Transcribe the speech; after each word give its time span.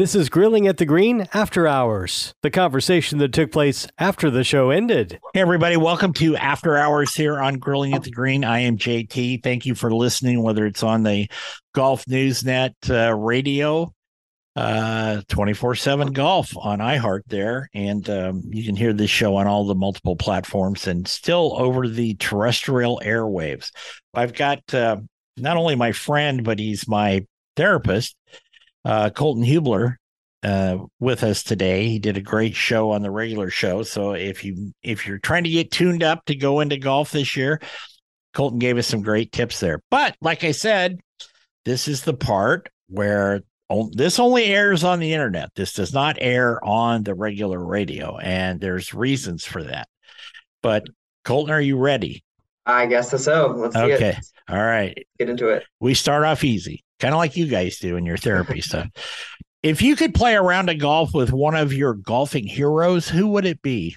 This 0.00 0.14
is 0.14 0.30
Grilling 0.30 0.66
at 0.66 0.78
the 0.78 0.86
Green 0.86 1.28
After 1.34 1.66
Hours, 1.66 2.32
the 2.40 2.50
conversation 2.50 3.18
that 3.18 3.34
took 3.34 3.52
place 3.52 3.86
after 3.98 4.30
the 4.30 4.44
show 4.44 4.70
ended. 4.70 5.20
Hey, 5.34 5.42
everybody, 5.42 5.76
welcome 5.76 6.14
to 6.14 6.34
After 6.36 6.74
Hours 6.74 7.14
here 7.14 7.38
on 7.38 7.58
Grilling 7.58 7.92
at 7.92 8.04
the 8.04 8.10
Green. 8.10 8.42
I 8.42 8.60
am 8.60 8.78
JT. 8.78 9.42
Thank 9.42 9.66
you 9.66 9.74
for 9.74 9.92
listening, 9.92 10.42
whether 10.42 10.64
it's 10.64 10.82
on 10.82 11.02
the 11.02 11.28
Golf 11.74 12.06
Newsnet 12.06 12.72
uh, 12.88 13.14
radio, 13.14 13.92
uh 14.56 15.20
24 15.28 15.74
7 15.74 16.14
golf 16.14 16.56
on 16.56 16.78
iHeart 16.78 17.24
there. 17.26 17.68
And 17.74 18.08
um, 18.08 18.40
you 18.46 18.64
can 18.64 18.76
hear 18.76 18.94
this 18.94 19.10
show 19.10 19.36
on 19.36 19.46
all 19.46 19.66
the 19.66 19.74
multiple 19.74 20.16
platforms 20.16 20.86
and 20.86 21.06
still 21.06 21.52
over 21.58 21.86
the 21.86 22.14
terrestrial 22.14 23.02
airwaves. 23.04 23.70
I've 24.14 24.32
got 24.32 24.62
uh, 24.72 24.96
not 25.36 25.58
only 25.58 25.74
my 25.74 25.92
friend, 25.92 26.42
but 26.42 26.58
he's 26.58 26.88
my 26.88 27.26
therapist 27.54 28.16
uh, 28.84 29.10
Colton 29.10 29.44
Hubler 29.44 29.98
uh, 30.42 30.78
with 30.98 31.22
us 31.22 31.42
today. 31.42 31.88
He 31.88 31.98
did 31.98 32.16
a 32.16 32.22
great 32.22 32.54
show 32.54 32.90
on 32.90 33.02
the 33.02 33.10
regular 33.10 33.50
show. 33.50 33.82
So 33.82 34.12
if 34.12 34.44
you 34.44 34.72
if 34.82 35.06
you're 35.06 35.18
trying 35.18 35.44
to 35.44 35.50
get 35.50 35.70
tuned 35.70 36.02
up 36.02 36.24
to 36.26 36.34
go 36.34 36.60
into 36.60 36.78
golf 36.78 37.12
this 37.12 37.36
year, 37.36 37.60
Colton 38.34 38.58
gave 38.58 38.78
us 38.78 38.86
some 38.86 39.02
great 39.02 39.32
tips 39.32 39.60
there. 39.60 39.82
But 39.90 40.16
like 40.20 40.44
I 40.44 40.52
said, 40.52 41.00
this 41.64 41.88
is 41.88 42.02
the 42.02 42.14
part 42.14 42.68
where 42.88 43.42
this 43.92 44.18
only 44.18 44.46
airs 44.46 44.82
on 44.82 44.98
the 44.98 45.12
internet. 45.12 45.50
This 45.54 45.72
does 45.74 45.92
not 45.92 46.16
air 46.20 46.62
on 46.64 47.04
the 47.04 47.14
regular 47.14 47.64
radio, 47.64 48.18
and 48.18 48.60
there's 48.60 48.94
reasons 48.94 49.44
for 49.44 49.62
that. 49.64 49.88
But 50.62 50.84
Colton, 51.24 51.54
are 51.54 51.60
you 51.60 51.78
ready? 51.78 52.24
I 52.66 52.86
guess 52.86 53.10
so. 53.22 53.54
Let's 53.56 53.74
see 53.74 53.92
okay. 53.94 54.18
All 54.50 54.62
right. 54.62 55.06
Get 55.18 55.30
into 55.30 55.48
it. 55.48 55.64
We 55.78 55.94
start 55.94 56.24
off 56.24 56.42
easy 56.44 56.84
kind 57.00 57.14
of 57.14 57.18
like 57.18 57.36
you 57.36 57.46
guys 57.46 57.78
do 57.78 57.96
in 57.96 58.06
your 58.06 58.18
therapy 58.18 58.60
stuff. 58.60 58.88
If 59.62 59.82
you 59.82 59.96
could 59.96 60.14
play 60.14 60.34
a 60.34 60.42
round 60.42 60.70
of 60.70 60.78
golf 60.78 61.12
with 61.12 61.32
one 61.32 61.54
of 61.54 61.72
your 61.72 61.94
golfing 61.94 62.46
heroes, 62.46 63.08
who 63.08 63.28
would 63.28 63.44
it 63.44 63.60
be? 63.60 63.96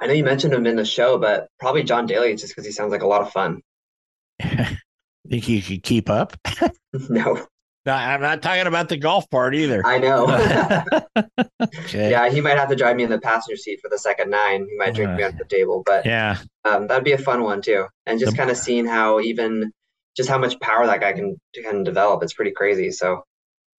I 0.00 0.06
know 0.06 0.12
you 0.12 0.24
mentioned 0.24 0.52
him 0.52 0.66
in 0.66 0.76
the 0.76 0.84
show, 0.84 1.18
but 1.18 1.48
probably 1.60 1.84
John 1.84 2.06
Daly, 2.06 2.34
just 2.34 2.48
because 2.48 2.66
he 2.66 2.72
sounds 2.72 2.90
like 2.90 3.02
a 3.02 3.06
lot 3.06 3.22
of 3.22 3.30
fun. 3.30 3.60
Think 4.40 5.48
you 5.48 5.62
could 5.62 5.82
keep 5.82 6.10
up? 6.10 6.36
no. 6.92 7.46
No, 7.86 7.92
I'm 7.92 8.22
not 8.22 8.40
talking 8.40 8.66
about 8.66 8.88
the 8.88 8.96
golf 8.96 9.28
part 9.28 9.54
either. 9.54 9.82
I 9.84 9.98
know. 9.98 10.24
okay. 11.62 12.10
Yeah, 12.10 12.30
he 12.30 12.40
might 12.40 12.56
have 12.56 12.70
to 12.70 12.76
drive 12.76 12.96
me 12.96 13.02
in 13.02 13.10
the 13.10 13.20
passenger 13.20 13.58
seat 13.58 13.80
for 13.82 13.90
the 13.90 13.98
second 13.98 14.30
nine. 14.30 14.66
He 14.70 14.76
might 14.78 14.94
drink 14.94 15.10
uh, 15.10 15.16
me 15.16 15.22
at 15.22 15.36
the 15.36 15.44
table, 15.44 15.82
but 15.84 16.06
yeah, 16.06 16.38
um, 16.64 16.86
that'd 16.86 17.04
be 17.04 17.12
a 17.12 17.18
fun 17.18 17.42
one 17.42 17.60
too. 17.60 17.86
And 18.06 18.18
just 18.18 18.36
kind 18.36 18.50
of 18.50 18.56
seeing 18.56 18.86
how 18.86 19.20
even 19.20 19.70
just 20.16 20.30
how 20.30 20.38
much 20.38 20.58
power 20.60 20.86
that 20.86 21.00
guy 21.00 21.12
can 21.12 21.38
can 21.54 21.82
develop. 21.82 22.22
It's 22.22 22.32
pretty 22.32 22.52
crazy. 22.52 22.90
So, 22.90 23.22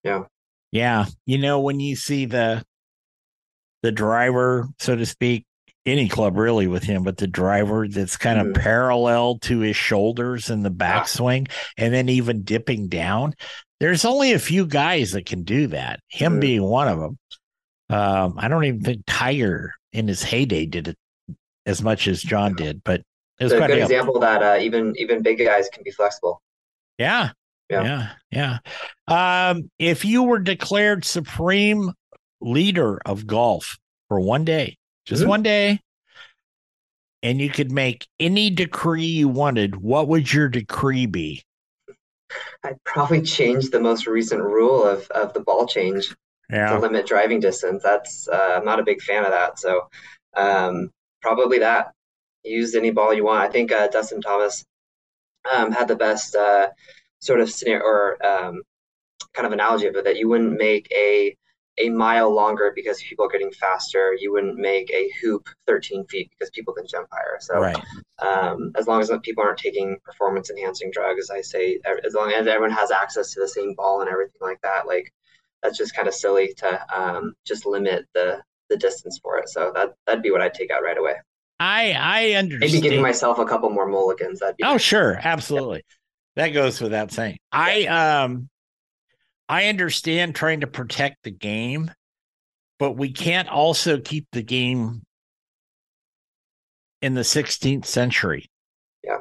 yeah, 0.04 0.24
yeah. 0.72 1.06
You 1.26 1.40
know, 1.40 1.62
when 1.62 1.80
you 1.80 1.96
see 1.96 2.26
the 2.26 2.64
the 3.82 3.92
driver, 3.92 4.68
so 4.78 4.96
to 4.96 5.06
speak, 5.08 5.46
any 5.86 6.10
club 6.10 6.38
really 6.38 6.68
with 6.68 6.84
him, 6.84 7.04
but 7.04 7.18
the 7.18 7.28
driver 7.28 7.88
that's 7.88 8.18
kind 8.18 8.40
of 8.40 8.48
mm. 8.48 8.56
parallel 8.56 9.40
to 9.40 9.60
his 9.60 9.76
shoulders 9.76 10.52
in 10.52 10.62
the 10.62 10.72
backswing, 10.72 11.48
ah. 11.50 11.74
and 11.78 11.92
then 11.92 12.10
even 12.10 12.44
dipping 12.44 12.88
down 12.88 13.34
there's 13.80 14.06
only 14.06 14.34
a 14.34 14.40
few 14.40 14.66
guys 14.66 15.12
that 15.12 15.26
can 15.26 15.44
do 15.44 15.68
that. 15.68 16.00
Him 16.08 16.34
mm-hmm. 16.34 16.40
being 16.40 16.64
one 16.64 16.88
of 16.88 17.00
them. 17.00 17.18
Um, 17.90 18.36
I 18.38 18.48
don't 18.48 18.64
even 18.64 18.82
think 18.82 19.04
Tiger 19.06 19.74
in 19.94 20.08
his 20.08 20.24
heyday 20.24 20.66
did 20.66 20.88
it 20.88 20.98
as 21.66 21.82
much 21.82 22.08
as 22.08 22.22
John 22.22 22.56
did, 22.56 22.84
but 22.84 23.02
it's 23.40 23.52
was 23.52 23.62
a 23.62 23.68
good 23.68 23.78
example 23.78 24.20
that 24.20 24.42
uh, 24.42 24.58
even 24.60 24.94
even 24.98 25.22
big 25.22 25.40
guys 25.40 25.68
can 25.72 25.84
be 25.84 25.92
flexible. 25.92 26.42
Yeah, 26.98 27.32
yeah, 27.70 28.10
yeah. 28.32 28.60
yeah. 29.10 29.50
Um, 29.50 29.70
if 29.78 30.06
you 30.06 30.24
were 30.24 30.40
declared 30.40 31.04
supreme 31.04 31.92
leader 32.42 33.00
of 33.06 33.28
golf 33.28 33.78
for 34.08 34.20
one 34.20 34.46
day, 34.46 34.78
just 35.06 35.22
mm-hmm. 35.22 35.30
one 35.30 35.44
day, 35.44 35.80
and 37.22 37.40
you 37.40 37.50
could 37.50 37.72
make 37.72 38.08
any 38.20 38.50
decree 38.50 39.06
you 39.06 39.28
wanted, 39.28 39.76
what 39.76 40.08
would 40.08 40.32
your 40.32 40.48
decree 40.48 41.06
be? 41.06 41.44
I'd 42.64 42.84
probably 42.84 43.22
change 43.22 43.70
the 43.70 43.80
most 43.80 44.08
recent 44.08 44.42
rule 44.42 44.84
of, 44.84 45.10
of 45.12 45.34
the 45.34 45.42
ball 45.42 45.68
change 45.68 46.14
yeah. 46.50 46.70
to 46.70 46.80
limit 46.80 47.06
driving 47.06 47.40
distance. 47.40 47.84
That's 47.84 48.28
uh, 48.28 48.56
I'm 48.58 48.66
not 48.66 48.80
a 48.80 48.84
big 48.84 49.02
fan 49.02 49.26
of 49.26 49.32
that. 49.32 49.60
So 49.60 49.90
um, 50.36 50.92
probably 51.22 51.60
that. 51.60 51.92
Use 52.44 52.76
any 52.76 52.92
ball 52.92 53.14
you 53.14 53.26
want. 53.26 53.42
I 53.42 53.52
think 53.52 53.72
uh, 53.72 53.88
Dustin 53.88 54.22
Thomas 54.22 54.64
um, 55.52 55.72
had 55.72 55.88
the 55.88 55.96
best 55.96 56.36
uh, 56.36 56.70
sort 57.20 57.40
of 57.40 57.50
scenario 57.50 57.84
or 57.84 58.26
um, 58.26 58.62
kind 59.34 59.46
of 59.46 59.52
analogy 59.52 59.88
of 59.88 59.96
it 59.96 60.04
that 60.04 60.18
you 60.18 60.30
wouldn't 60.30 60.58
make 60.58 60.88
a 60.92 61.36
a 61.78 61.90
mile 61.90 62.34
longer 62.34 62.72
because 62.74 63.02
people 63.04 63.26
are 63.26 63.30
getting 63.30 63.52
faster. 63.52 64.16
You 64.18 64.32
wouldn't 64.32 64.58
make 64.58 64.90
a 64.92 65.12
hoop 65.22 65.50
13 65.68 66.06
feet 66.08 66.30
because 66.32 66.50
people 66.52 66.74
can 66.74 66.88
jump 66.88 67.08
higher. 67.12 67.38
So, 67.40 67.60
right. 67.60 67.78
um, 68.20 68.72
as 68.78 68.88
long 68.88 69.02
as 69.02 69.12
people 69.24 69.44
aren't 69.44 69.58
taking 69.58 69.98
performance 70.04 70.50
enhancing 70.50 70.92
drugs, 70.92 71.30
I 71.30 71.42
say 71.42 71.80
as 72.06 72.14
long 72.14 72.32
as 72.32 72.48
everyone 72.48 72.72
has 72.72 72.92
access 72.92 73.34
to 73.34 73.42
the 73.42 73.48
same 73.48 73.74
ball 73.76 74.02
and 74.02 74.10
everything 74.10 74.42
like 74.42 74.62
that, 74.62 74.88
like 74.88 75.12
that's 75.64 75.78
just 75.78 75.96
kind 75.96 76.08
of 76.08 76.14
silly 76.14 76.54
to 76.58 76.98
um, 76.98 77.34
just 77.46 77.66
limit 77.66 78.06
the 78.14 78.42
the 78.70 78.78
distance 78.78 79.20
for 79.22 79.38
it. 79.38 79.50
So 79.50 79.72
that 79.76 79.94
that'd 80.06 80.24
be 80.24 80.32
what 80.32 80.42
I'd 80.42 80.54
take 80.54 80.72
out 80.72 80.84
right 80.84 80.98
away. 80.98 81.16
I 81.60 81.94
I 81.94 82.32
understand. 82.34 82.72
Maybe 82.72 82.82
giving 82.82 83.02
myself 83.02 83.40
a 83.40 83.46
couple 83.46 83.70
more 83.70 83.88
mulligans. 83.88 84.40
That'd 84.40 84.58
be 84.58 84.64
oh 84.64 84.78
sure, 84.78 85.20
absolutely. 85.22 85.84
That 86.36 86.50
goes 86.50 86.82
without 86.82 87.12
saying. 87.12 87.38
I 87.52 87.86
um 87.86 88.50
I 89.48 89.68
understand 89.68 90.36
trying 90.36 90.62
to 90.62 90.68
protect 90.68 91.24
the 91.24 91.32
game, 91.32 91.92
but 92.80 92.94
we 92.94 93.12
can't 93.12 93.48
also 93.48 94.00
keep 94.00 94.28
the 94.32 94.42
game 94.42 95.04
in 97.02 97.14
the 97.14 97.22
16th 97.22 97.86
century. 97.86 98.50
Yeah. 99.04 99.20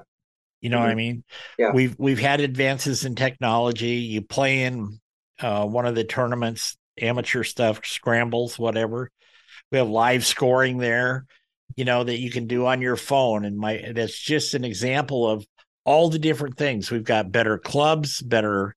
You 0.61 0.71
know 0.71 0.79
mm-hmm. 0.79 0.83
what 0.83 0.89
I 0.89 0.93
mm-hmm. 0.93 0.97
mean? 0.97 1.25
Yeah. 1.59 1.73
We've 1.73 1.97
we've 1.99 2.19
had 2.19 2.41
advances 2.41 3.05
in 3.05 3.15
technology. 3.15 3.97
You 3.97 4.23
play 4.23 4.62
in 4.62 4.99
uh, 5.41 5.67
one 5.67 5.85
of 5.85 5.95
the 5.95 6.05
tournaments, 6.05 6.77
amateur 6.99 7.43
stuff, 7.45 7.85
scrambles, 7.85 8.59
whatever. 8.59 9.11
We 9.71 9.79
have 9.79 9.89
live 9.89 10.25
scoring 10.25 10.79
there, 10.79 11.27
you 11.77 11.85
know, 11.85 12.05
that 12.05 12.19
you 12.19 12.31
can 12.31 12.47
do 12.47 12.67
on 12.67 12.81
your 12.81 12.97
phone. 12.97 13.45
And 13.45 13.59
my 13.59 13.93
that's 13.95 14.19
just 14.19 14.55
an 14.55 14.65
example 14.65 15.29
of 15.29 15.47
all 15.85 16.09
the 16.09 16.19
different 16.19 16.56
things. 16.56 16.91
We've 16.91 17.05
got 17.05 17.33
better 17.33 17.59
clubs, 17.59 18.23
better 18.23 18.75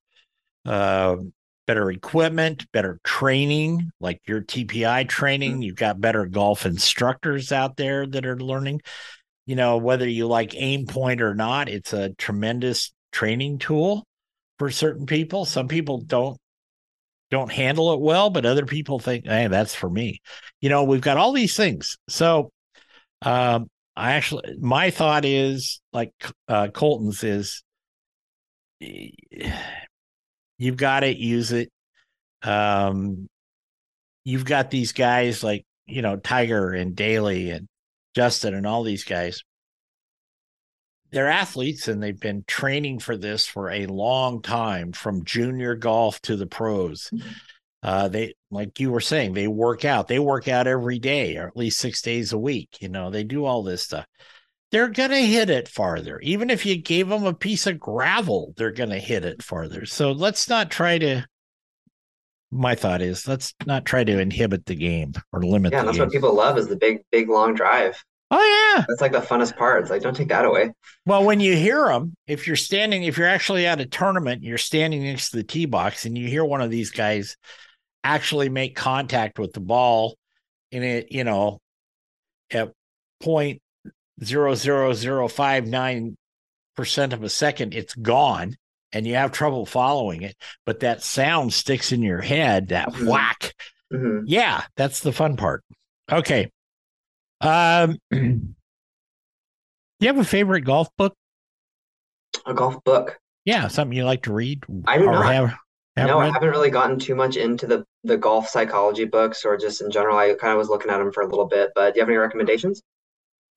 uh, 0.66 1.16
better 1.68 1.90
equipment, 1.90 2.66
better 2.72 2.98
training, 3.04 3.90
like 4.00 4.22
your 4.26 4.40
TPI 4.40 5.06
training. 5.06 5.52
Mm-hmm. 5.52 5.62
You've 5.62 5.76
got 5.76 6.00
better 6.00 6.24
golf 6.24 6.64
instructors 6.64 7.52
out 7.52 7.76
there 7.76 8.06
that 8.06 8.24
are 8.24 8.40
learning. 8.40 8.80
You 9.44 9.54
know, 9.54 9.76
whether 9.76 10.08
you 10.08 10.26
like 10.26 10.52
Aimpoint 10.52 11.20
or 11.20 11.34
not, 11.34 11.68
it's 11.68 11.92
a 11.92 12.14
tremendous 12.14 12.92
training 13.12 13.58
tool 13.58 14.06
for 14.58 14.70
certain 14.70 15.04
people. 15.04 15.44
Some 15.44 15.68
people 15.68 16.00
don't 16.00 16.38
don't 17.30 17.52
handle 17.52 17.92
it 17.92 18.00
well, 18.00 18.30
but 18.30 18.46
other 18.46 18.64
people 18.64 18.98
think, 18.98 19.26
hey, 19.26 19.48
that's 19.48 19.74
for 19.74 19.90
me. 19.90 20.22
You 20.62 20.70
know, 20.70 20.84
we've 20.84 21.02
got 21.02 21.18
all 21.18 21.32
these 21.32 21.54
things. 21.54 21.98
So 22.08 22.50
um 23.20 23.68
I 23.94 24.12
actually 24.12 24.56
my 24.58 24.88
thought 24.88 25.26
is 25.26 25.82
like 25.92 26.12
uh 26.48 26.68
Colton's 26.68 27.22
is 27.24 27.62
You've 30.58 30.76
got 30.76 31.04
it, 31.04 31.16
use 31.16 31.52
it. 31.52 31.70
Um, 32.42 33.28
you've 34.24 34.44
got 34.44 34.70
these 34.70 34.92
guys 34.92 35.42
like, 35.42 35.64
you 35.86 36.02
know, 36.02 36.16
Tiger 36.16 36.72
and 36.72 36.94
Daly 36.94 37.50
and 37.50 37.68
Justin 38.14 38.54
and 38.54 38.66
all 38.66 38.82
these 38.82 39.04
guys. 39.04 39.42
They're 41.10 41.30
athletes 41.30 41.88
and 41.88 42.02
they've 42.02 42.18
been 42.18 42.44
training 42.46 42.98
for 42.98 43.16
this 43.16 43.46
for 43.46 43.70
a 43.70 43.86
long 43.86 44.42
time 44.42 44.92
from 44.92 45.24
junior 45.24 45.74
golf 45.74 46.20
to 46.22 46.36
the 46.36 46.46
pros. 46.46 47.08
Mm-hmm. 47.14 47.28
Uh, 47.82 48.08
they 48.08 48.34
like 48.50 48.80
you 48.80 48.90
were 48.90 49.00
saying, 49.00 49.32
they 49.32 49.46
work 49.46 49.84
out. 49.84 50.08
They 50.08 50.18
work 50.18 50.48
out 50.48 50.66
every 50.66 50.98
day, 50.98 51.36
or 51.36 51.46
at 51.46 51.56
least 51.56 51.78
six 51.78 52.02
days 52.02 52.32
a 52.32 52.38
week. 52.38 52.78
You 52.80 52.88
know, 52.88 53.10
they 53.10 53.22
do 53.24 53.44
all 53.44 53.62
this 53.62 53.84
stuff. 53.84 54.04
They're 54.70 54.88
gonna 54.88 55.20
hit 55.20 55.50
it 55.50 55.68
farther. 55.68 56.18
Even 56.20 56.50
if 56.50 56.66
you 56.66 56.76
gave 56.76 57.08
them 57.08 57.24
a 57.24 57.34
piece 57.34 57.66
of 57.66 57.80
gravel, 57.80 58.54
they're 58.56 58.70
gonna 58.70 58.98
hit 58.98 59.24
it 59.24 59.42
farther. 59.42 59.86
So 59.86 60.12
let's 60.12 60.48
not 60.48 60.70
try 60.70 60.98
to. 60.98 61.26
My 62.50 62.74
thought 62.74 63.02
is 63.02 63.28
let's 63.28 63.54
not 63.66 63.84
try 63.84 64.04
to 64.04 64.18
inhibit 64.18 64.66
the 64.66 64.74
game 64.74 65.12
or 65.32 65.42
limit. 65.42 65.72
Yeah, 65.72 65.84
that's 65.84 65.98
game. 65.98 66.06
what 66.06 66.12
people 66.12 66.34
love 66.34 66.56
is 66.56 66.66
the 66.66 66.76
big, 66.76 67.00
big 67.10 67.28
long 67.28 67.54
drive. 67.54 68.02
Oh 68.30 68.74
yeah, 68.76 68.84
that's 68.86 69.00
like 69.00 69.12
the 69.12 69.20
funnest 69.20 69.56
part. 69.56 69.82
It's 69.82 69.90
like 69.90 70.02
don't 70.02 70.16
take 70.16 70.28
that 70.28 70.44
away. 70.44 70.72
Well, 71.06 71.24
when 71.24 71.40
you 71.40 71.56
hear 71.56 71.86
them, 71.86 72.14
if 72.26 72.46
you're 72.46 72.56
standing, 72.56 73.04
if 73.04 73.16
you're 73.16 73.26
actually 73.26 73.66
at 73.66 73.80
a 73.80 73.86
tournament, 73.86 74.42
you're 74.42 74.58
standing 74.58 75.02
next 75.02 75.30
to 75.30 75.38
the 75.38 75.44
tee 75.44 75.66
box, 75.66 76.04
and 76.04 76.16
you 76.16 76.28
hear 76.28 76.44
one 76.44 76.60
of 76.60 76.70
these 76.70 76.90
guys 76.90 77.36
actually 78.04 78.48
make 78.48 78.76
contact 78.76 79.38
with 79.38 79.52
the 79.52 79.60
ball 79.60 80.16
and 80.72 80.84
it, 80.84 81.12
you 81.12 81.24
know, 81.24 81.60
at 82.50 82.72
point 83.20 83.60
zero 84.22 84.54
zero 84.54 84.92
zero 84.92 85.28
five 85.28 85.66
nine 85.66 86.16
percent 86.76 87.12
of 87.12 87.22
a 87.22 87.28
second, 87.28 87.74
it's 87.74 87.94
gone 87.94 88.56
and 88.92 89.06
you 89.06 89.14
have 89.14 89.32
trouble 89.32 89.66
following 89.66 90.22
it, 90.22 90.36
but 90.64 90.80
that 90.80 91.02
sound 91.02 91.52
sticks 91.52 91.92
in 91.92 92.02
your 92.02 92.20
head, 92.20 92.68
that 92.68 92.88
mm-hmm. 92.88 93.06
whack. 93.06 93.54
Mm-hmm. 93.92 94.24
Yeah, 94.26 94.62
that's 94.76 95.00
the 95.00 95.12
fun 95.12 95.36
part. 95.36 95.64
Okay. 96.10 96.50
Um 97.40 97.98
do 98.10 98.40
you 100.00 100.06
have 100.08 100.18
a 100.18 100.24
favorite 100.24 100.62
golf 100.62 100.88
book? 100.96 101.14
A 102.46 102.54
golf 102.54 102.82
book. 102.84 103.18
Yeah, 103.44 103.68
something 103.68 103.96
you 103.96 104.04
like 104.04 104.24
to 104.24 104.32
read? 104.32 104.64
I 104.86 104.98
do 104.98 105.06
not. 105.06 105.32
Have, 105.32 105.54
have 105.96 106.06
no, 106.08 106.20
read? 106.20 106.30
I 106.30 106.32
haven't 106.32 106.50
really 106.50 106.70
gotten 106.70 106.98
too 106.98 107.14
much 107.14 107.36
into 107.36 107.66
the 107.66 107.84
the 108.04 108.16
golf 108.16 108.48
psychology 108.48 109.04
books 109.04 109.44
or 109.44 109.56
just 109.56 109.80
in 109.80 109.90
general. 109.90 110.16
I 110.16 110.34
kind 110.34 110.52
of 110.52 110.58
was 110.58 110.68
looking 110.68 110.90
at 110.90 110.98
them 110.98 111.12
for 111.12 111.22
a 111.22 111.28
little 111.28 111.46
bit, 111.46 111.70
but 111.74 111.94
do 111.94 111.98
you 111.98 112.02
have 112.02 112.08
any 112.08 112.18
recommendations? 112.18 112.82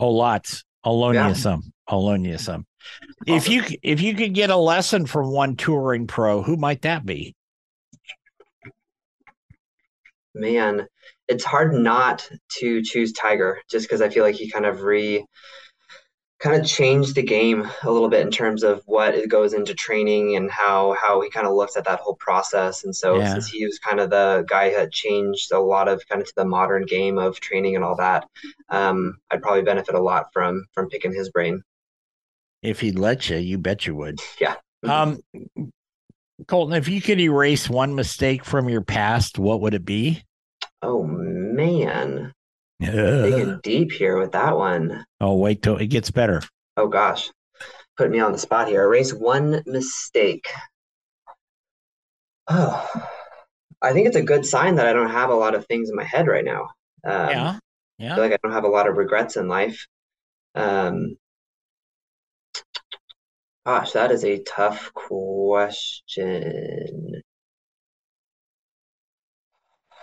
Oh, 0.02 0.10
lots. 0.10 0.64
I'll 0.84 1.00
loan 1.00 1.14
yeah. 1.14 1.30
you 1.30 1.36
some. 1.36 1.72
I'll 1.88 2.04
loan 2.04 2.26
you 2.26 2.40
some. 2.40 2.66
Awesome. 3.28 3.38
If 3.38 3.48
you 3.48 3.64
if 3.84 4.02
you 4.02 4.16
could 4.16 4.34
get 4.34 4.50
a 4.50 4.56
lesson 4.56 5.06
from 5.06 5.32
one 5.32 5.56
touring 5.56 6.08
pro, 6.08 6.42
who 6.42 6.58
might 6.58 6.82
that 6.82 7.06
be? 7.06 7.36
Man, 10.34 10.88
it's 11.28 11.44
hard 11.44 11.74
not 11.74 12.28
to 12.60 12.82
choose 12.82 13.14
Tiger 13.14 13.62
just 13.70 13.88
because 13.88 14.02
I 14.02 14.10
feel 14.10 14.24
like 14.24 14.36
he 14.36 14.50
kind 14.50 14.66
of 14.66 14.82
re 14.82 15.24
kind 16.42 16.60
of 16.60 16.68
changed 16.68 17.16
the 17.16 17.22
game 17.22 17.70
a 17.84 17.92
little 17.92 18.10
bit 18.10 18.22
in 18.22 18.32
terms 18.32 18.64
of 18.64 18.82
what 18.86 19.14
it 19.14 19.30
goes 19.30 19.54
into 19.54 19.76
training 19.76 20.36
and 20.36 20.50
how 20.50 20.94
how 21.00 21.22
he 21.22 21.30
kind 21.30 21.46
of 21.46 21.54
looks 21.54 21.78
at 21.78 21.86
that 21.86 22.00
whole 22.00 22.16
process. 22.16 22.84
And 22.84 22.96
so 22.96 23.20
yeah. 23.20 23.34
since 23.34 23.48
he 23.48 23.66
was 23.66 23.78
kind 23.80 24.00
of 24.00 24.10
the 24.10 24.44
guy 24.50 24.72
that 24.72 24.92
changed 24.92 25.52
a 25.52 25.60
lot 25.60 25.88
of 25.88 26.06
kind 26.10 26.22
of 26.22 26.28
to 26.28 26.34
the 26.36 26.46
modern 26.46 26.86
game 26.86 27.18
of 27.18 27.40
training 27.40 27.76
and 27.76 27.86
all 27.86 27.96
that, 27.98 28.28
um, 28.70 29.18
I'd 29.30 29.42
probably 29.42 29.62
benefit 29.62 29.96
a 29.96 30.02
lot 30.02 30.28
from 30.34 30.66
from 30.74 30.90
picking 30.90 31.14
his 31.14 31.30
brain. 31.30 31.64
If 32.64 32.80
he'd 32.80 33.00
let 33.00 33.30
you, 33.30 33.38
you 33.38 33.58
bet 33.58 33.86
you 33.86 33.96
would. 33.96 34.20
Yeah. 34.40 34.56
Um, 34.84 35.20
Colton, 36.48 36.76
if 36.76 36.88
you 36.88 37.02
could 37.02 37.20
erase 37.20 37.70
one 37.70 37.94
mistake 37.94 38.44
from 38.46 38.68
your 38.68 38.82
past, 38.82 39.38
what 39.38 39.62
would 39.62 39.76
it 39.76 39.86
be? 39.86 40.24
Oh 40.82 41.04
man. 41.04 42.34
Digging 42.82 43.60
deep 43.62 43.92
here 43.92 44.18
with 44.18 44.32
that 44.32 44.58
one. 44.58 45.06
Oh, 45.20 45.36
wait 45.36 45.62
till 45.62 45.78
it 45.78 45.88
gets 45.88 46.10
better. 46.10 46.42
Oh 46.78 46.88
gosh, 46.88 47.30
put 47.98 48.10
me 48.10 48.20
on 48.20 48.32
the 48.32 48.38
spot 48.38 48.68
here. 48.68 48.84
Erase 48.84 49.14
one 49.14 49.62
mistake. 49.68 50.48
Oh, 52.48 52.90
I 53.82 53.94
think 53.94 54.08
it's 54.08 54.16
a 54.16 54.22
good 54.24 54.46
sign 54.46 54.76
that 54.76 54.88
I 54.88 54.94
don't 54.94 55.12
have 55.12 55.30
a 55.30 55.36
lot 55.36 55.56
of 55.56 55.66
things 55.68 55.90
in 55.90 55.96
my 55.96 56.04
head 56.04 56.28
right 56.28 56.44
now. 56.46 56.70
Um, 57.04 57.30
yeah, 57.30 57.60
yeah. 58.00 58.12
I 58.12 58.16
feel 58.16 58.24
like 58.24 58.34
I 58.34 58.40
don't 58.44 58.54
have 58.54 58.64
a 58.64 58.70
lot 58.70 58.88
of 58.88 58.98
regrets 58.98 59.38
in 59.38 59.48
life. 59.48 59.86
Um, 60.56 61.18
gosh, 63.66 63.92
that 63.92 64.12
is 64.12 64.26
a 64.26 64.44
tough 64.44 64.92
question. 64.94 66.18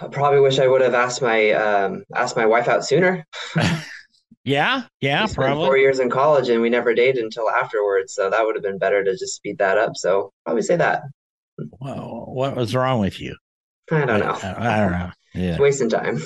I 0.00 0.06
probably 0.08 0.40
wish 0.40 0.58
I 0.58 0.68
would 0.68 0.80
have 0.80 0.94
asked 0.94 1.22
my 1.22 1.50
um, 1.50 2.04
asked 2.14 2.36
my 2.36 2.46
wife 2.46 2.68
out 2.68 2.84
sooner. 2.84 3.26
yeah, 4.44 4.84
yeah, 5.00 5.26
we 5.26 5.34
probably 5.34 5.66
four 5.66 5.76
years 5.76 5.98
in 5.98 6.08
college 6.08 6.48
and 6.48 6.62
we 6.62 6.70
never 6.70 6.94
dated 6.94 7.24
until 7.24 7.50
afterwards. 7.50 8.14
So 8.14 8.30
that 8.30 8.44
would 8.44 8.54
have 8.54 8.62
been 8.62 8.78
better 8.78 9.02
to 9.02 9.12
just 9.12 9.34
speed 9.34 9.58
that 9.58 9.76
up. 9.76 9.96
So 9.96 10.32
probably 10.44 10.62
say 10.62 10.76
that. 10.76 11.02
Well, 11.80 12.24
what 12.28 12.54
was 12.54 12.74
wrong 12.74 13.00
with 13.00 13.20
you? 13.20 13.36
I 13.90 14.04
don't 14.04 14.20
know. 14.20 14.38
I, 14.42 14.76
I 14.76 14.80
don't 14.80 14.92
know. 14.92 15.10
Yeah, 15.34 15.50
it's 15.50 15.58
wasting 15.58 15.88
time. 15.88 16.20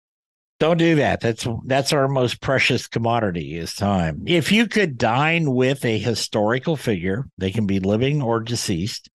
don't 0.60 0.78
do 0.78 0.94
that. 0.96 1.20
That's 1.20 1.46
that's 1.66 1.92
our 1.92 2.08
most 2.08 2.40
precious 2.40 2.86
commodity 2.86 3.56
is 3.56 3.74
time. 3.74 4.22
If 4.26 4.50
you 4.52 4.66
could 4.66 4.96
dine 4.96 5.54
with 5.54 5.84
a 5.84 5.98
historical 5.98 6.76
figure, 6.76 7.26
they 7.36 7.50
can 7.50 7.66
be 7.66 7.80
living 7.80 8.22
or 8.22 8.40
deceased. 8.40 9.10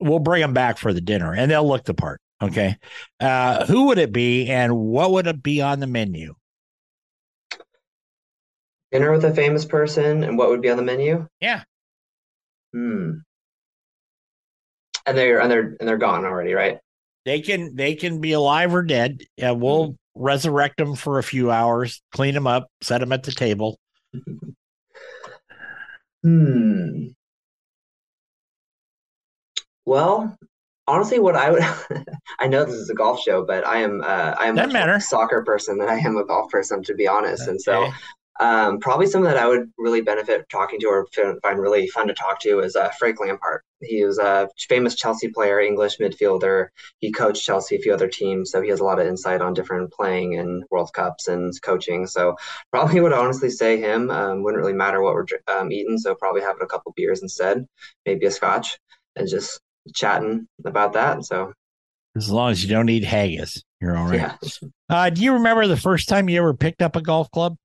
We'll 0.00 0.18
bring 0.18 0.42
them 0.42 0.52
back 0.52 0.78
for 0.78 0.92
the 0.92 1.00
dinner, 1.00 1.34
and 1.34 1.50
they'll 1.50 1.66
look 1.66 1.84
the 1.84 1.94
part. 1.94 2.20
Okay. 2.40 2.76
Uh, 3.18 3.66
who 3.66 3.86
would 3.86 3.98
it 3.98 4.12
be 4.12 4.48
and 4.48 4.76
what 4.76 5.10
would 5.10 5.26
it 5.26 5.42
be 5.42 5.60
on 5.60 5.80
the 5.80 5.86
menu? 5.86 6.34
Dinner 8.92 9.12
with 9.12 9.24
a 9.24 9.34
famous 9.34 9.64
person 9.64 10.24
and 10.24 10.38
what 10.38 10.48
would 10.48 10.62
be 10.62 10.70
on 10.70 10.76
the 10.76 10.82
menu? 10.82 11.26
Yeah. 11.40 11.62
Hmm. 12.72 13.18
And 15.04 15.16
they're 15.18 15.40
and 15.40 15.50
they're 15.50 15.76
and 15.80 15.88
they're 15.88 15.98
gone 15.98 16.24
already, 16.24 16.52
right? 16.54 16.78
They 17.24 17.40
can 17.40 17.74
they 17.74 17.94
can 17.94 18.20
be 18.20 18.32
alive 18.32 18.72
or 18.74 18.82
dead. 18.82 19.22
Yeah, 19.36 19.50
we'll 19.50 19.88
mm-hmm. 19.88 20.22
resurrect 20.22 20.78
them 20.78 20.94
for 20.94 21.18
a 21.18 21.22
few 21.22 21.50
hours, 21.50 22.02
clean 22.12 22.34
them 22.34 22.46
up, 22.46 22.68
set 22.82 22.98
them 22.98 23.12
at 23.12 23.24
the 23.24 23.32
table. 23.32 23.78
hmm. 26.22 27.08
Well, 29.84 30.37
honestly 30.88 31.18
what 31.18 31.36
i 31.36 31.50
would 31.50 31.62
i 32.40 32.48
know 32.48 32.64
this 32.64 32.74
is 32.74 32.90
a 32.90 32.94
golf 32.94 33.20
show 33.20 33.44
but 33.44 33.64
i 33.66 33.78
am 33.78 34.00
uh, 34.02 34.34
i 34.38 34.46
am 34.46 34.58
a 34.58 35.00
soccer 35.00 35.42
person 35.44 35.78
than 35.78 35.88
i 35.88 35.98
am 35.98 36.16
a 36.16 36.24
golf 36.24 36.50
person 36.50 36.82
to 36.82 36.94
be 36.94 37.06
honest. 37.06 37.42
Okay. 37.42 37.50
and 37.50 37.60
so 37.60 37.90
um, 38.40 38.78
probably 38.78 39.06
someone 39.06 39.30
that 39.30 39.42
i 39.42 39.46
would 39.46 39.70
really 39.76 40.00
benefit 40.00 40.48
talking 40.48 40.80
to 40.80 40.86
or 40.86 41.06
find 41.42 41.58
really 41.58 41.86
fun 41.88 42.08
to 42.08 42.14
talk 42.14 42.40
to 42.40 42.60
is 42.60 42.74
uh, 42.74 42.90
frank 42.98 43.20
lampard. 43.20 43.60
He 43.80 44.04
was 44.04 44.18
a 44.18 44.48
famous 44.68 44.94
chelsea 44.94 45.28
player 45.28 45.60
english 45.60 45.98
midfielder. 45.98 46.68
He 47.00 47.12
coached 47.12 47.44
chelsea 47.44 47.76
a 47.76 47.80
few 47.80 47.92
other 47.92 48.08
teams 48.08 48.50
so 48.50 48.62
he 48.62 48.70
has 48.70 48.80
a 48.80 48.84
lot 48.84 49.00
of 49.00 49.06
insight 49.06 49.42
on 49.42 49.54
different 49.54 49.92
playing 49.92 50.38
and 50.38 50.64
world 50.70 50.90
cups 50.94 51.28
and 51.28 51.52
coaching. 51.62 52.06
So 52.06 52.36
probably 52.70 53.00
would 53.00 53.12
honestly 53.12 53.50
say 53.50 53.78
him. 53.78 54.10
Um, 54.10 54.42
wouldn't 54.42 54.60
really 54.60 54.72
matter 54.72 55.02
what 55.02 55.14
we're 55.14 55.26
um, 55.48 55.70
eating 55.70 55.98
so 55.98 56.14
probably 56.14 56.40
having 56.40 56.62
a 56.62 56.66
couple 56.66 56.92
beers 56.96 57.22
instead 57.22 57.66
maybe 58.06 58.24
a 58.26 58.30
scotch 58.30 58.78
and 59.16 59.28
just 59.28 59.60
chatting 59.94 60.46
about 60.64 60.92
that. 60.94 61.24
So 61.24 61.52
as 62.16 62.30
long 62.30 62.50
as 62.50 62.62
you 62.62 62.68
don't 62.68 62.88
eat 62.88 63.04
haggis, 63.04 63.62
you're 63.80 63.96
all 63.96 64.06
right. 64.06 64.14
Yeah. 64.16 64.36
Uh, 64.90 65.10
do 65.10 65.22
you 65.22 65.34
remember 65.34 65.66
the 65.66 65.76
first 65.76 66.08
time 66.08 66.28
you 66.28 66.38
ever 66.38 66.54
picked 66.54 66.82
up 66.82 66.96
a 66.96 67.02
golf 67.02 67.30
club? 67.30 67.56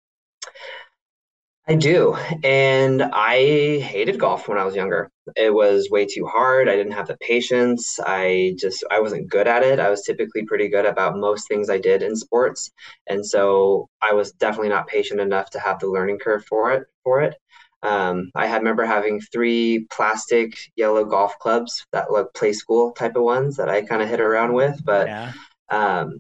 I 1.66 1.76
do. 1.76 2.16
And 2.44 3.02
I 3.02 3.80
hated 3.80 4.20
golf 4.20 4.50
when 4.50 4.58
I 4.58 4.66
was 4.66 4.76
younger. 4.76 5.10
It 5.38 5.54
was 5.54 5.90
way 5.90 6.06
too 6.06 6.26
hard. 6.26 6.68
I 6.68 6.76
didn't 6.76 6.92
have 6.92 7.08
the 7.08 7.16
patience. 7.18 8.00
I 8.06 8.56
just 8.60 8.84
I 8.92 9.00
wasn't 9.00 9.30
good 9.30 9.48
at 9.48 9.64
it. 9.64 9.80
I 9.80 9.90
was 9.90 10.02
typically 10.04 10.44
pretty 10.46 10.68
good 10.68 10.86
about 10.86 11.18
most 11.18 11.48
things 11.48 11.70
I 11.70 11.78
did 11.78 12.04
in 12.04 12.18
sports. 12.18 12.70
And 13.08 13.26
so 13.26 13.88
I 14.02 14.14
was 14.14 14.34
definitely 14.34 14.70
not 14.70 14.88
patient 14.88 15.22
enough 15.22 15.52
to 15.52 15.60
have 15.60 15.80
the 15.80 15.88
learning 15.88 16.20
curve 16.20 16.44
for 16.46 16.74
it 16.74 16.84
for 17.04 17.22
it. 17.22 17.36
Um, 17.84 18.32
I 18.34 18.48
had 18.48 18.60
remember 18.60 18.86
having 18.86 19.20
three 19.20 19.86
plastic 19.92 20.58
yellow 20.76 21.04
golf 21.04 21.38
clubs 21.40 21.86
that 21.92 22.12
look 22.12 22.34
Playskool 22.34 22.96
type 22.96 23.16
of 23.16 23.24
ones 23.24 23.58
that 23.58 23.70
I 23.70 23.82
kind 23.82 24.02
of 24.02 24.10
hit 24.10 24.22
around 24.22 24.54
with, 24.54 24.84
but 24.84 25.08
yeah. 25.08 25.34
Um, 25.70 26.20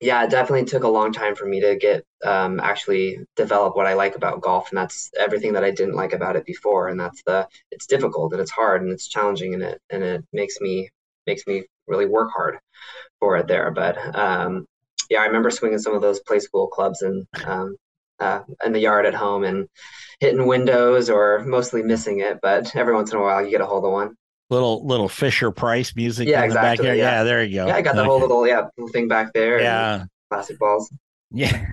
yeah, 0.00 0.24
it 0.24 0.30
definitely 0.30 0.66
took 0.66 0.84
a 0.84 0.88
long 0.88 1.12
time 1.12 1.34
for 1.34 1.46
me 1.46 1.60
to 1.60 1.76
get 1.76 2.04
um, 2.24 2.60
actually 2.60 3.18
develop 3.36 3.76
what 3.76 3.86
I 3.86 3.94
like 3.94 4.14
about 4.14 4.42
golf, 4.42 4.70
and 4.70 4.78
that's 4.78 5.10
everything 5.18 5.54
that 5.54 5.64
I 5.64 5.70
didn't 5.70 5.94
like 5.94 6.12
about 6.12 6.36
it 6.36 6.44
before. 6.44 6.88
And 6.88 7.00
that's 7.00 7.22
the 7.24 7.48
it's 7.70 7.86
difficult 7.86 8.32
and 8.32 8.40
it's 8.40 8.50
hard 8.50 8.82
and 8.82 8.92
it's 8.92 9.08
challenging 9.08 9.54
and 9.54 9.62
it 9.62 9.80
and 9.90 10.02
it 10.02 10.24
makes 10.32 10.60
me 10.60 10.90
makes 11.26 11.46
me 11.46 11.64
really 11.86 12.06
work 12.06 12.30
hard 12.36 12.58
for 13.20 13.36
it 13.36 13.48
there. 13.48 13.70
But 13.70 13.96
um, 14.16 14.66
yeah, 15.08 15.20
I 15.20 15.26
remember 15.26 15.50
swinging 15.50 15.78
some 15.78 15.94
of 15.94 16.02
those 16.02 16.20
Playskool 16.28 16.70
clubs 16.70 17.02
and 17.02 17.26
um, 17.46 17.76
uh, 18.20 18.40
in 18.64 18.72
the 18.72 18.80
yard 18.80 19.06
at 19.06 19.14
home 19.14 19.44
and 19.44 19.68
hitting 20.20 20.46
windows 20.46 21.10
or 21.10 21.44
mostly 21.44 21.82
missing 21.82 22.20
it. 22.20 22.38
But 22.40 22.74
every 22.74 22.94
once 22.94 23.12
in 23.12 23.18
a 23.18 23.22
while, 23.22 23.44
you 23.44 23.50
get 23.50 23.60
a 23.60 23.66
hold 23.66 23.84
of 23.84 23.92
one. 23.92 24.16
Little 24.48 24.86
little 24.86 25.08
Fisher 25.08 25.50
Price 25.50 25.94
music. 25.96 26.28
Yeah, 26.28 26.44
exactly. 26.44 26.86
The 26.88 26.96
yeah. 26.96 27.18
yeah. 27.18 27.24
there 27.24 27.42
you 27.42 27.56
go. 27.56 27.66
Yeah, 27.66 27.76
I 27.76 27.82
got 27.82 27.96
the 27.96 28.04
whole 28.04 28.20
little 28.26 28.46
yeah 28.46 28.66
thing 28.92 29.08
back 29.08 29.32
there. 29.32 29.60
Yeah, 29.60 30.04
classic 30.30 30.58
balls. 30.58 30.92
Yeah. 31.32 31.66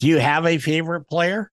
Do 0.00 0.08
you 0.08 0.18
have 0.18 0.46
a 0.46 0.58
favorite 0.58 1.08
player? 1.08 1.50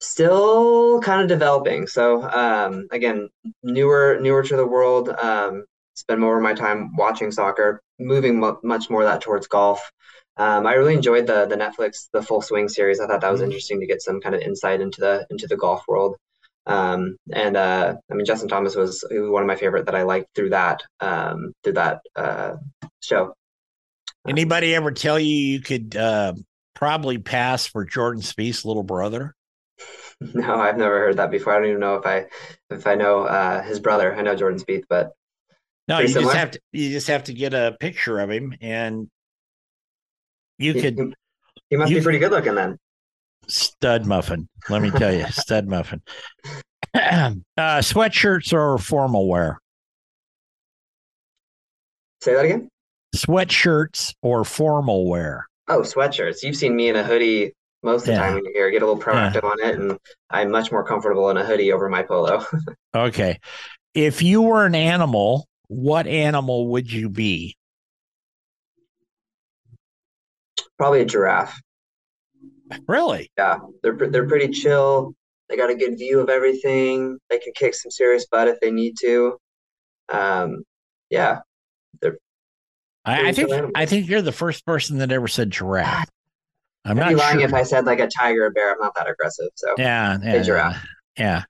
Still 0.00 1.00
kind 1.00 1.22
of 1.22 1.28
developing. 1.28 1.86
So 1.86 2.22
um, 2.22 2.88
again, 2.90 3.28
newer 3.62 4.18
newer 4.20 4.42
to 4.42 4.56
the 4.56 4.66
world. 4.66 5.08
Um, 5.08 5.64
spend 5.94 6.20
more 6.20 6.36
of 6.36 6.42
my 6.42 6.54
time 6.54 6.94
watching 6.96 7.30
soccer, 7.30 7.80
moving 7.98 8.40
much 8.62 8.90
more 8.90 9.02
of 9.02 9.08
that 9.08 9.20
towards 9.20 9.46
golf. 9.46 9.90
Um, 10.36 10.66
I 10.66 10.74
really 10.74 10.94
enjoyed 10.94 11.26
the 11.26 11.46
the 11.46 11.56
Netflix 11.56 12.08
the 12.12 12.22
Full 12.22 12.42
Swing 12.42 12.68
series. 12.68 13.00
I 13.00 13.06
thought 13.06 13.20
that 13.20 13.30
was 13.30 13.40
mm-hmm. 13.40 13.50
interesting 13.50 13.80
to 13.80 13.86
get 13.86 14.02
some 14.02 14.20
kind 14.20 14.34
of 14.34 14.40
insight 14.40 14.80
into 14.80 15.00
the 15.00 15.26
into 15.30 15.46
the 15.46 15.56
golf 15.56 15.84
world. 15.86 16.16
Um, 16.66 17.16
and 17.32 17.56
uh, 17.56 17.96
I 18.10 18.14
mean, 18.14 18.24
Justin 18.24 18.48
Thomas 18.48 18.74
was, 18.74 19.04
was 19.10 19.30
one 19.30 19.42
of 19.42 19.46
my 19.46 19.56
favorite 19.56 19.86
that 19.86 19.94
I 19.94 20.02
liked 20.02 20.34
through 20.34 20.50
that 20.50 20.82
um, 21.00 21.52
through 21.62 21.74
that 21.74 22.00
uh, 22.16 22.56
show. 23.00 23.34
Anybody 24.26 24.74
ever 24.74 24.90
tell 24.90 25.20
you 25.20 25.34
you 25.34 25.60
could 25.60 25.94
uh, 25.94 26.32
probably 26.74 27.18
pass 27.18 27.66
for 27.66 27.84
Jordan 27.84 28.22
Spieth's 28.22 28.64
little 28.64 28.82
brother? 28.82 29.34
No, 30.20 30.54
I've 30.54 30.78
never 30.78 31.00
heard 31.00 31.16
that 31.16 31.32
before. 31.32 31.52
I 31.52 31.58
don't 31.58 31.68
even 31.68 31.80
know 31.80 31.96
if 31.96 32.06
I 32.06 32.26
if 32.70 32.86
I 32.86 32.94
know 32.94 33.24
uh, 33.24 33.62
his 33.62 33.80
brother. 33.80 34.14
I 34.14 34.22
know 34.22 34.36
Jordan 34.36 34.60
Spieth, 34.60 34.84
but 34.88 35.10
no, 35.88 35.98
you 35.98 36.06
similar. 36.06 36.32
just 36.32 36.36
have 36.36 36.50
to 36.52 36.60
you 36.70 36.90
just 36.90 37.08
have 37.08 37.24
to 37.24 37.34
get 37.34 37.52
a 37.52 37.76
picture 37.80 38.20
of 38.20 38.30
him, 38.30 38.54
and 38.60 39.10
you 40.58 40.72
he, 40.72 40.80
could. 40.80 41.14
He 41.70 41.76
must 41.76 41.92
be 41.92 42.00
pretty 42.00 42.18
good 42.18 42.32
looking 42.32 42.54
then. 42.54 42.78
Stud 43.46 44.06
muffin, 44.06 44.48
let 44.70 44.80
me 44.80 44.90
tell 44.90 45.12
you, 45.12 45.26
stud 45.26 45.68
muffin. 45.68 46.02
uh, 46.94 47.32
sweatshirts 47.58 48.52
or 48.52 48.78
formal 48.78 49.28
wear? 49.28 49.60
Say 52.22 52.34
that 52.34 52.44
again. 52.44 52.68
Sweatshirts 53.14 54.14
or 54.22 54.44
formal 54.44 55.08
wear? 55.08 55.46
Oh, 55.68 55.80
sweatshirts. 55.80 56.42
You've 56.42 56.56
seen 56.56 56.74
me 56.74 56.88
in 56.88 56.96
a 56.96 57.04
hoodie 57.04 57.52
most 57.82 58.02
of 58.02 58.06
the 58.06 58.12
yeah. 58.12 58.20
time 58.20 58.34
when 58.34 58.44
you're 58.44 58.54
here. 58.54 58.70
Get 58.70 58.82
a 58.82 58.86
little 58.86 59.02
proactive 59.02 59.42
yeah. 59.42 59.48
on 59.48 59.60
it, 59.60 59.78
and 59.78 59.98
I'm 60.30 60.50
much 60.50 60.72
more 60.72 60.84
comfortable 60.84 61.30
in 61.30 61.36
a 61.36 61.44
hoodie 61.44 61.72
over 61.72 61.88
my 61.88 62.02
polo. 62.02 62.44
okay. 62.94 63.38
If 63.94 64.22
you 64.22 64.42
were 64.42 64.64
an 64.64 64.74
animal, 64.74 65.46
what 65.68 66.06
animal 66.06 66.68
would 66.68 66.90
you 66.90 67.08
be? 67.08 67.56
Probably 70.78 71.00
a 71.00 71.04
giraffe. 71.04 71.58
Really? 72.88 73.30
Yeah, 73.36 73.58
they're 73.82 73.96
they're 73.96 74.28
pretty 74.28 74.48
chill. 74.48 75.14
They 75.48 75.56
got 75.56 75.70
a 75.70 75.74
good 75.74 75.98
view 75.98 76.20
of 76.20 76.28
everything. 76.28 77.18
They 77.30 77.38
can 77.38 77.52
kick 77.54 77.74
some 77.74 77.90
serious 77.90 78.26
butt 78.26 78.48
if 78.48 78.58
they 78.60 78.70
need 78.70 78.94
to. 79.00 79.38
Um, 80.12 80.64
yeah, 81.10 81.40
they're. 82.00 82.18
I, 83.04 83.28
I 83.28 83.32
think 83.32 83.72
I 83.74 83.86
think 83.86 84.08
you're 84.08 84.22
the 84.22 84.32
first 84.32 84.64
person 84.64 84.98
that 84.98 85.12
ever 85.12 85.28
said 85.28 85.50
giraffe. 85.50 86.08
I'm 86.84 86.98
I'd 86.98 87.12
not 87.12 87.14
lying 87.16 87.38
sure. 87.38 87.48
if 87.48 87.54
I 87.54 87.62
said 87.62 87.84
like 87.84 88.00
a 88.00 88.08
tiger 88.08 88.46
or 88.46 88.50
bear. 88.50 88.72
I'm 88.72 88.78
not 88.80 88.94
that 88.94 89.08
aggressive. 89.08 89.48
So 89.54 89.74
yeah, 89.78 90.18
yeah, 90.22 90.42
giraffe. 90.42 90.86
Yeah. 91.18 91.44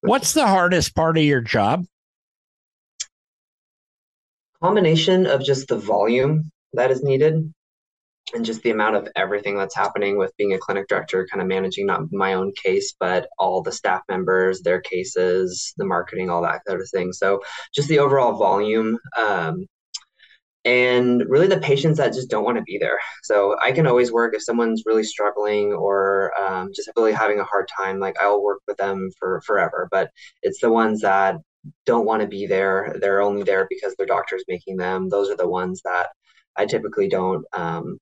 What's 0.00 0.34
the 0.34 0.46
hardest 0.46 0.94
part 0.94 1.16
of 1.16 1.24
your 1.24 1.40
job? 1.40 1.84
Combination 4.62 5.26
of 5.26 5.42
just 5.42 5.68
the 5.68 5.78
volume 5.78 6.50
that 6.74 6.90
is 6.90 7.02
needed 7.02 7.52
and 8.32 8.44
just 8.44 8.62
the 8.62 8.70
amount 8.70 8.96
of 8.96 9.08
everything 9.16 9.56
that's 9.56 9.76
happening 9.76 10.16
with 10.16 10.36
being 10.36 10.54
a 10.54 10.58
clinic 10.58 10.88
director, 10.88 11.26
kind 11.30 11.42
of 11.42 11.48
managing 11.48 11.86
not 11.86 12.10
my 12.10 12.34
own 12.34 12.52
case, 12.62 12.94
but 12.98 13.28
all 13.38 13.62
the 13.62 13.72
staff 13.72 14.02
members, 14.08 14.62
their 14.62 14.80
cases, 14.80 15.74
the 15.76 15.84
marketing, 15.84 16.30
all 16.30 16.42
that 16.42 16.62
kind 16.66 16.80
of 16.80 16.88
thing. 16.90 17.12
So 17.12 17.40
just 17.74 17.88
the 17.88 17.98
overall 17.98 18.38
volume. 18.38 18.98
Um, 19.18 19.66
and 20.64 21.22
really 21.28 21.46
the 21.46 21.60
patients 21.60 21.98
that 21.98 22.14
just 22.14 22.30
don't 22.30 22.44
want 22.44 22.56
to 22.56 22.62
be 22.62 22.78
there. 22.78 22.98
So 23.22 23.54
I 23.62 23.72
can 23.72 23.86
always 23.86 24.10
work 24.10 24.34
if 24.34 24.42
someone's 24.42 24.84
really 24.86 25.04
struggling 25.04 25.74
or 25.74 26.32
um, 26.40 26.70
just 26.74 26.90
really 26.96 27.12
having 27.12 27.38
a 27.38 27.44
hard 27.44 27.68
time, 27.76 28.00
like 28.00 28.16
I'll 28.18 28.42
work 28.42 28.60
with 28.66 28.78
them 28.78 29.10
for 29.18 29.42
forever. 29.42 29.88
But 29.90 30.10
it's 30.42 30.60
the 30.62 30.72
ones 30.72 31.02
that 31.02 31.36
don't 31.84 32.06
want 32.06 32.22
to 32.22 32.28
be 32.28 32.46
there. 32.46 32.96
They're 32.98 33.20
only 33.20 33.42
there 33.42 33.66
because 33.68 33.94
their 33.96 34.06
doctor's 34.06 34.44
making 34.48 34.78
them. 34.78 35.10
Those 35.10 35.28
are 35.28 35.36
the 35.36 35.48
ones 35.48 35.82
that 35.84 36.08
I 36.56 36.64
typically 36.64 37.08
don't 37.08 37.44
um, 37.52 37.98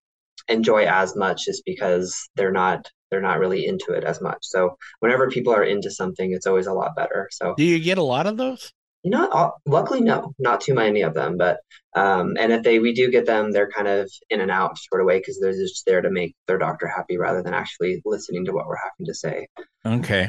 enjoy 0.49 0.85
as 0.85 1.17
much 1.17 1.45
just 1.45 1.63
because 1.65 2.29
they're 2.37 2.53
not 2.53 2.91
they're 3.11 3.21
not 3.21 3.39
really 3.39 3.67
into 3.67 3.93
it 3.93 4.05
as 4.05 4.21
much. 4.23 4.39
So 4.41 4.77
whenever 5.01 5.31
people 5.31 5.55
are 5.55 5.63
into 5.63 5.91
something, 5.91 6.33
it's 6.33 6.47
always 6.47 6.67
a 6.67 6.73
lot 6.73 6.97
better. 6.97 7.29
So 7.31 7.55
do 7.57 7.65
you 7.65 7.79
get 7.79 7.99
a 7.99 8.03
lot 8.03 8.27
of 8.27 8.37
those? 8.37 8.73
You 9.05 9.11
know, 9.11 9.53
luckily 9.67 10.01
no, 10.01 10.33
not 10.39 10.61
too 10.61 10.75
many 10.75 11.03
of 11.03 11.13
them. 11.13 11.37
But 11.37 11.59
um, 11.95 12.37
and 12.39 12.53
if 12.53 12.63
they 12.63 12.79
we 12.79 12.95
do 12.95 13.11
get 13.11 13.27
them, 13.27 13.51
they're 13.51 13.71
kind 13.71 13.89
of 13.89 14.11
in 14.31 14.41
and 14.41 14.51
out 14.51 14.79
sort 14.79 15.01
of 15.01 15.07
way 15.07 15.19
because 15.19 15.39
they're 15.41 15.53
just 15.53 15.85
there 15.87 16.01
to 16.01 16.11
make 16.11 16.35
their 16.47 16.59
doctor 16.59 16.87
happy 16.87 17.19
rather 17.19 17.43
than 17.43 17.53
actually 17.53 18.01
listening 18.05 18.45
to 18.47 18.53
what 18.53 18.67
we're 18.67 18.77
having 18.77 19.07
to 19.07 19.15
say. 19.15 19.47
Okay, 19.85 20.29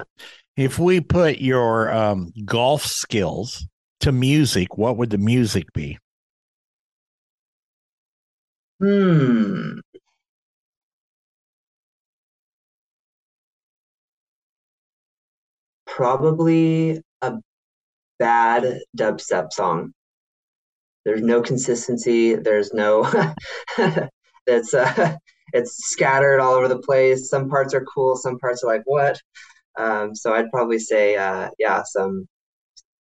if 0.58 0.80
we 0.80 1.00
put 1.02 1.38
your 1.38 1.94
um, 1.94 2.34
golf 2.46 2.84
skills 2.84 3.66
to 4.02 4.12
music, 4.12 4.78
what 4.78 4.98
would 4.98 5.12
the 5.12 5.18
music 5.18 5.72
be? 5.74 5.98
Hmm. 8.82 9.80
Probably 15.96 17.02
a 17.22 17.34
bad 18.20 18.80
dubstep 18.98 19.52
song. 19.52 19.94
There's 21.06 21.22
no 21.22 21.42
consistency. 21.42 22.36
There's 22.36 22.74
no. 22.74 23.04
it's 24.48 24.74
uh, 24.74 25.16
it's 25.54 25.90
scattered 25.90 26.40
all 26.40 26.54
over 26.54 26.68
the 26.68 26.80
place. 26.80 27.30
Some 27.30 27.50
parts 27.50 27.74
are 27.74 27.86
cool. 27.86 28.16
Some 28.16 28.40
parts 28.40 28.64
are 28.64 28.68
like 28.68 28.84
what. 28.86 29.20
Um, 29.78 30.16
so 30.16 30.34
I'd 30.34 30.52
probably 30.52 30.80
say, 30.80 31.16
uh, 31.16 31.50
yeah, 31.60 31.84
some 31.84 32.28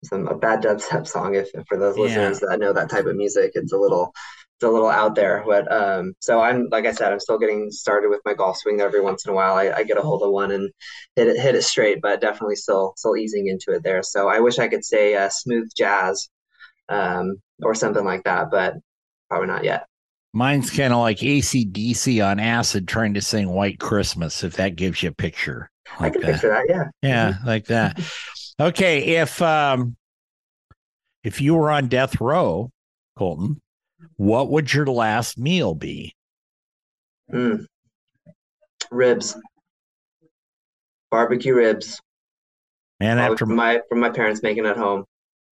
some 0.03 0.27
a 0.27 0.35
bad 0.35 0.61
dubstep 0.61 1.07
song. 1.07 1.35
If, 1.35 1.49
if 1.53 1.65
for 1.67 1.77
those 1.77 1.97
listeners 1.97 2.41
yeah. 2.41 2.49
that 2.49 2.59
know 2.59 2.73
that 2.73 2.89
type 2.89 3.05
of 3.05 3.15
music, 3.15 3.51
it's 3.55 3.73
a 3.73 3.77
little 3.77 4.13
a 4.63 4.69
little 4.69 4.89
out 4.89 5.15
there. 5.15 5.43
But 5.45 5.71
um, 5.71 6.13
so 6.19 6.39
I'm 6.41 6.67
like 6.71 6.85
I 6.85 6.91
said, 6.91 7.11
I'm 7.11 7.19
still 7.19 7.37
getting 7.37 7.71
started 7.71 8.09
with 8.09 8.21
my 8.25 8.33
golf 8.33 8.57
swing. 8.57 8.81
Every 8.81 9.01
once 9.01 9.25
in 9.25 9.31
a 9.31 9.35
while, 9.35 9.55
I, 9.55 9.71
I, 9.71 9.83
get 9.83 9.97
a 9.97 10.01
hold 10.01 10.23
of 10.23 10.31
one 10.31 10.51
and 10.51 10.71
hit 11.15 11.27
it 11.27 11.39
hit 11.39 11.55
it 11.55 11.63
straight, 11.63 12.01
but 12.01 12.21
definitely 12.21 12.55
still 12.55 12.93
still 12.97 13.17
easing 13.17 13.47
into 13.47 13.71
it 13.71 13.83
there. 13.83 14.03
So 14.03 14.29
I 14.29 14.39
wish 14.39 14.59
I 14.59 14.67
could 14.67 14.85
say 14.85 15.15
uh, 15.15 15.29
smooth 15.29 15.69
jazz 15.75 16.29
um, 16.89 17.41
or 17.61 17.75
something 17.75 18.05
like 18.05 18.23
that, 18.23 18.51
but 18.51 18.75
probably 19.29 19.47
not 19.47 19.63
yet. 19.63 19.85
Mine's 20.33 20.71
kind 20.71 20.91
of 20.91 20.99
like 20.99 21.19
ACDC 21.19 22.25
on 22.25 22.39
acid 22.39 22.87
trying 22.87 23.13
to 23.13 23.21
sing 23.21 23.49
White 23.49 23.79
Christmas, 23.79 24.43
if 24.43 24.55
that 24.55 24.75
gives 24.75 25.03
you 25.03 25.09
a 25.09 25.13
picture. 25.13 25.69
Like 25.99 26.09
I 26.11 26.13
can 26.13 26.21
that. 26.21 26.31
picture 26.31 26.49
that, 26.49 26.65
yeah. 26.67 26.83
Yeah, 27.07 27.33
mm-hmm. 27.33 27.47
like 27.47 27.65
that. 27.65 27.99
Okay, 28.59 29.17
if 29.17 29.41
um 29.41 29.95
if 31.23 31.39
you 31.39 31.55
were 31.55 31.71
on 31.71 31.87
death 31.87 32.19
row, 32.19 32.69
Colton, 33.17 33.61
what 34.17 34.49
would 34.49 34.73
your 34.73 34.85
last 34.85 35.37
meal 35.37 35.73
be? 35.73 36.15
Mm. 37.31 37.65
Ribs, 38.91 39.35
barbecue 41.11 41.55
ribs. 41.55 41.99
And 42.99 43.19
after 43.19 43.45
from 43.45 43.55
my 43.55 43.81
from 43.89 43.99
my 43.99 44.09
parents 44.09 44.41
making 44.41 44.65
at 44.65 44.77
home. 44.77 45.05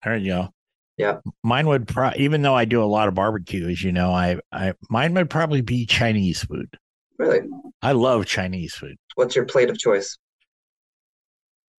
There 0.03 0.15
you 0.15 0.31
go. 0.31 0.49
Yeah. 0.97 1.17
Mine 1.43 1.67
would 1.67 1.87
pro- 1.87 2.13
even 2.15 2.41
though 2.41 2.55
I 2.55 2.65
do 2.65 2.83
a 2.83 2.85
lot 2.85 3.07
of 3.07 3.15
barbecue, 3.15 3.67
as 3.69 3.83
you 3.83 3.91
know, 3.91 4.11
I 4.11 4.37
I 4.51 4.73
mine 4.89 5.13
would 5.13 5.29
probably 5.29 5.61
be 5.61 5.85
Chinese 5.85 6.43
food. 6.43 6.77
Really? 7.17 7.41
I 7.81 7.91
love 7.93 8.25
Chinese 8.25 8.73
food. 8.73 8.97
What's 9.15 9.35
your 9.35 9.45
plate 9.45 9.69
of 9.69 9.77
choice? 9.77 10.17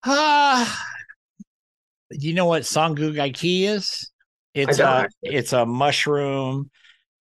Ah, 0.04 0.62
uh, 0.62 1.46
you 2.10 2.34
know 2.34 2.46
what 2.46 2.62
Songgu 2.62 3.14
Gai 3.14 3.32
is? 3.42 4.11
It's 4.54 4.78
a 4.78 5.08
it's 5.22 5.52
a 5.52 5.64
mushroom 5.64 6.70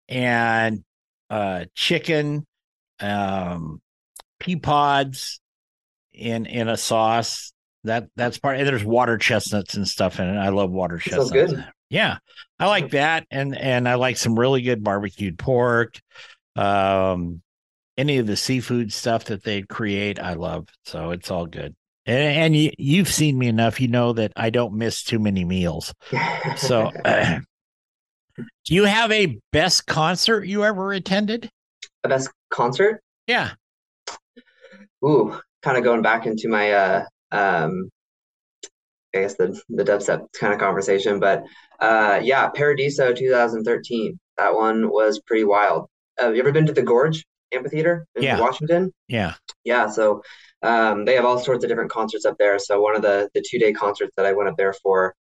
and 0.07 0.83
uh, 1.29 1.65
chicken, 1.75 2.45
um, 2.99 3.81
pea 4.39 4.55
pods 4.55 5.39
in 6.13 6.45
in 6.45 6.67
a 6.67 6.77
sauce. 6.77 7.53
That 7.83 8.07
that's 8.15 8.39
part. 8.39 8.57
And 8.57 8.67
there's 8.67 8.83
water 8.83 9.17
chestnuts 9.17 9.75
and 9.75 9.87
stuff 9.87 10.19
in 10.19 10.27
it. 10.27 10.37
I 10.37 10.49
love 10.49 10.71
water 10.71 10.97
chestnuts. 10.97 11.31
good. 11.31 11.65
Yeah, 11.89 12.17
I 12.59 12.67
like 12.67 12.91
that, 12.91 13.25
and 13.31 13.57
and 13.57 13.87
I 13.87 13.95
like 13.95 14.17
some 14.17 14.37
really 14.37 14.61
good 14.61 14.83
barbecued 14.83 15.39
pork. 15.39 15.99
Um, 16.55 17.41
any 17.97 18.17
of 18.17 18.27
the 18.27 18.35
seafood 18.35 18.93
stuff 18.93 19.25
that 19.25 19.43
they 19.43 19.61
create, 19.61 20.19
I 20.19 20.33
love. 20.33 20.67
So 20.85 21.11
it's 21.11 21.31
all 21.31 21.45
good. 21.45 21.75
And, 22.05 22.37
and 22.37 22.55
you, 22.55 22.71
you've 22.77 23.09
seen 23.09 23.37
me 23.37 23.47
enough, 23.47 23.79
you 23.79 23.87
know 23.87 24.13
that 24.13 24.33
I 24.35 24.49
don't 24.49 24.73
miss 24.73 25.03
too 25.03 25.19
many 25.19 25.45
meals. 25.45 25.93
So, 26.57 26.91
uh, 27.05 27.39
do 28.65 28.75
you 28.75 28.85
have 28.85 29.11
a 29.11 29.37
best 29.51 29.85
concert 29.85 30.45
you 30.45 30.63
ever 30.63 30.93
attended? 30.93 31.49
A 32.03 32.09
best 32.09 32.29
concert? 32.49 33.01
Yeah. 33.27 33.51
Ooh, 35.03 35.39
kind 35.61 35.77
of 35.77 35.83
going 35.83 36.01
back 36.01 36.25
into 36.25 36.49
my 36.49 36.71
uh 36.71 37.05
um 37.31 37.89
I 39.15 39.21
guess 39.21 39.35
the 39.35 39.59
the 39.69 39.83
dubstep 39.83 40.27
kind 40.33 40.53
of 40.53 40.59
conversation, 40.59 41.19
but 41.19 41.43
uh 41.79 42.19
yeah, 42.23 42.49
Paradiso 42.49 43.13
2013. 43.13 44.19
That 44.37 44.55
one 44.55 44.89
was 44.89 45.19
pretty 45.19 45.43
wild. 45.43 45.87
Uh, 46.17 46.25
have 46.25 46.35
you 46.35 46.41
ever 46.41 46.51
been 46.51 46.65
to 46.67 46.73
the 46.73 46.81
Gorge 46.81 47.25
Amphitheater 47.51 48.05
in 48.15 48.23
yeah. 48.23 48.39
Washington? 48.39 48.93
Yeah. 49.07 49.33
Yeah, 49.63 49.87
so 49.87 50.21
um, 50.61 51.05
they 51.05 51.15
have 51.15 51.25
all 51.25 51.39
sorts 51.39 51.63
of 51.63 51.69
different 51.69 51.91
concerts 51.91 52.25
up 52.25 52.37
there. 52.37 52.59
So 52.59 52.81
one 52.81 52.95
of 52.95 53.01
the 53.01 53.29
the 53.33 53.43
two 53.47 53.59
day 53.59 53.73
concerts 53.73 54.13
that 54.17 54.25
I 54.25 54.33
went 54.33 54.49
up 54.49 54.57
there 54.57 54.73
for, 54.73 55.15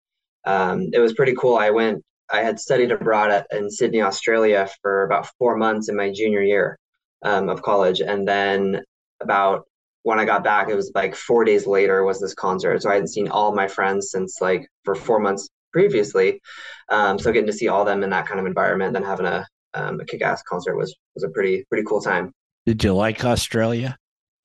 um, 0.45 0.89
it 0.93 0.99
was 0.99 1.13
pretty 1.13 1.35
cool. 1.35 1.57
I 1.57 1.69
went 1.69 2.03
I 2.31 2.41
had 2.41 2.59
studied 2.59 2.91
abroad 2.91 3.31
at, 3.31 3.47
in 3.51 3.69
Sydney, 3.69 4.01
Australia 4.01 4.67
for 4.81 5.03
about 5.03 5.29
four 5.37 5.57
months 5.57 5.89
in 5.89 5.95
my 5.95 6.11
junior 6.11 6.41
year 6.41 6.77
um, 7.23 7.49
of 7.49 7.61
college. 7.61 8.01
And 8.01 8.27
then 8.27 8.83
about 9.21 9.67
when 10.03 10.19
I 10.19 10.25
got 10.25 10.43
back, 10.43 10.69
it 10.69 10.75
was 10.75 10.91
like 10.95 11.15
four 11.15 11.43
days 11.43 11.67
later 11.67 12.03
was 12.03 12.19
this 12.19 12.33
concert. 12.33 12.81
So 12.81 12.89
I 12.89 12.93
hadn't 12.93 13.09
seen 13.09 13.27
all 13.27 13.55
my 13.55 13.67
friends 13.67 14.11
since 14.11 14.41
like 14.41 14.67
for 14.83 14.95
four 14.95 15.19
months 15.19 15.49
previously. 15.71 16.41
Um, 16.89 17.19
so 17.19 17.31
getting 17.31 17.47
to 17.47 17.53
see 17.53 17.67
all 17.67 17.85
them 17.85 18.03
in 18.03 18.09
that 18.11 18.27
kind 18.27 18.39
of 18.39 18.45
environment, 18.45 18.93
then 18.93 19.03
having 19.03 19.25
a, 19.25 19.47
um, 19.75 19.99
a 19.99 20.05
kick-ass 20.05 20.41
concert 20.43 20.75
was 20.75 20.95
was 21.13 21.23
a 21.23 21.29
pretty 21.29 21.65
pretty 21.69 21.83
cool 21.87 22.01
time. 22.01 22.31
Did 22.65 22.83
you 22.83 22.93
like 22.93 23.23
Australia? 23.23 23.97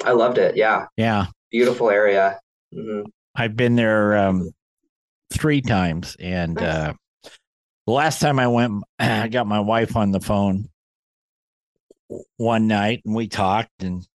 I 0.04 0.12
loved 0.12 0.38
it. 0.38 0.56
Yeah. 0.56 0.86
Yeah. 0.96 1.26
Beautiful 1.50 1.90
area. 1.90 2.38
Mm-hmm. 2.74 3.08
I've 3.34 3.56
been 3.56 3.76
there 3.76 4.16
um, 4.16 4.50
three 5.32 5.60
times, 5.60 6.16
and 6.20 6.54
nice. 6.54 6.64
uh, 6.64 6.92
the 7.86 7.92
last 7.92 8.20
time 8.20 8.38
I 8.38 8.48
went, 8.48 8.82
I 8.98 9.28
got 9.28 9.46
my 9.46 9.60
wife 9.60 9.96
on 9.96 10.10
the 10.12 10.20
phone 10.20 10.68
one 12.36 12.66
night, 12.66 13.02
and 13.04 13.14
we 13.14 13.28
talked, 13.28 13.82
and 13.82 14.06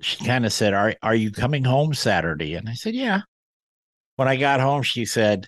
she 0.00 0.24
kind 0.24 0.44
of 0.46 0.52
said, 0.52 0.74
"Are 0.74 0.94
are 1.02 1.14
you 1.14 1.30
coming 1.30 1.64
home 1.64 1.94
Saturday?" 1.94 2.54
And 2.54 2.68
I 2.68 2.74
said, 2.74 2.94
"Yeah." 2.94 3.22
When 4.16 4.28
I 4.28 4.36
got 4.36 4.60
home, 4.60 4.82
she 4.82 5.06
said, 5.06 5.46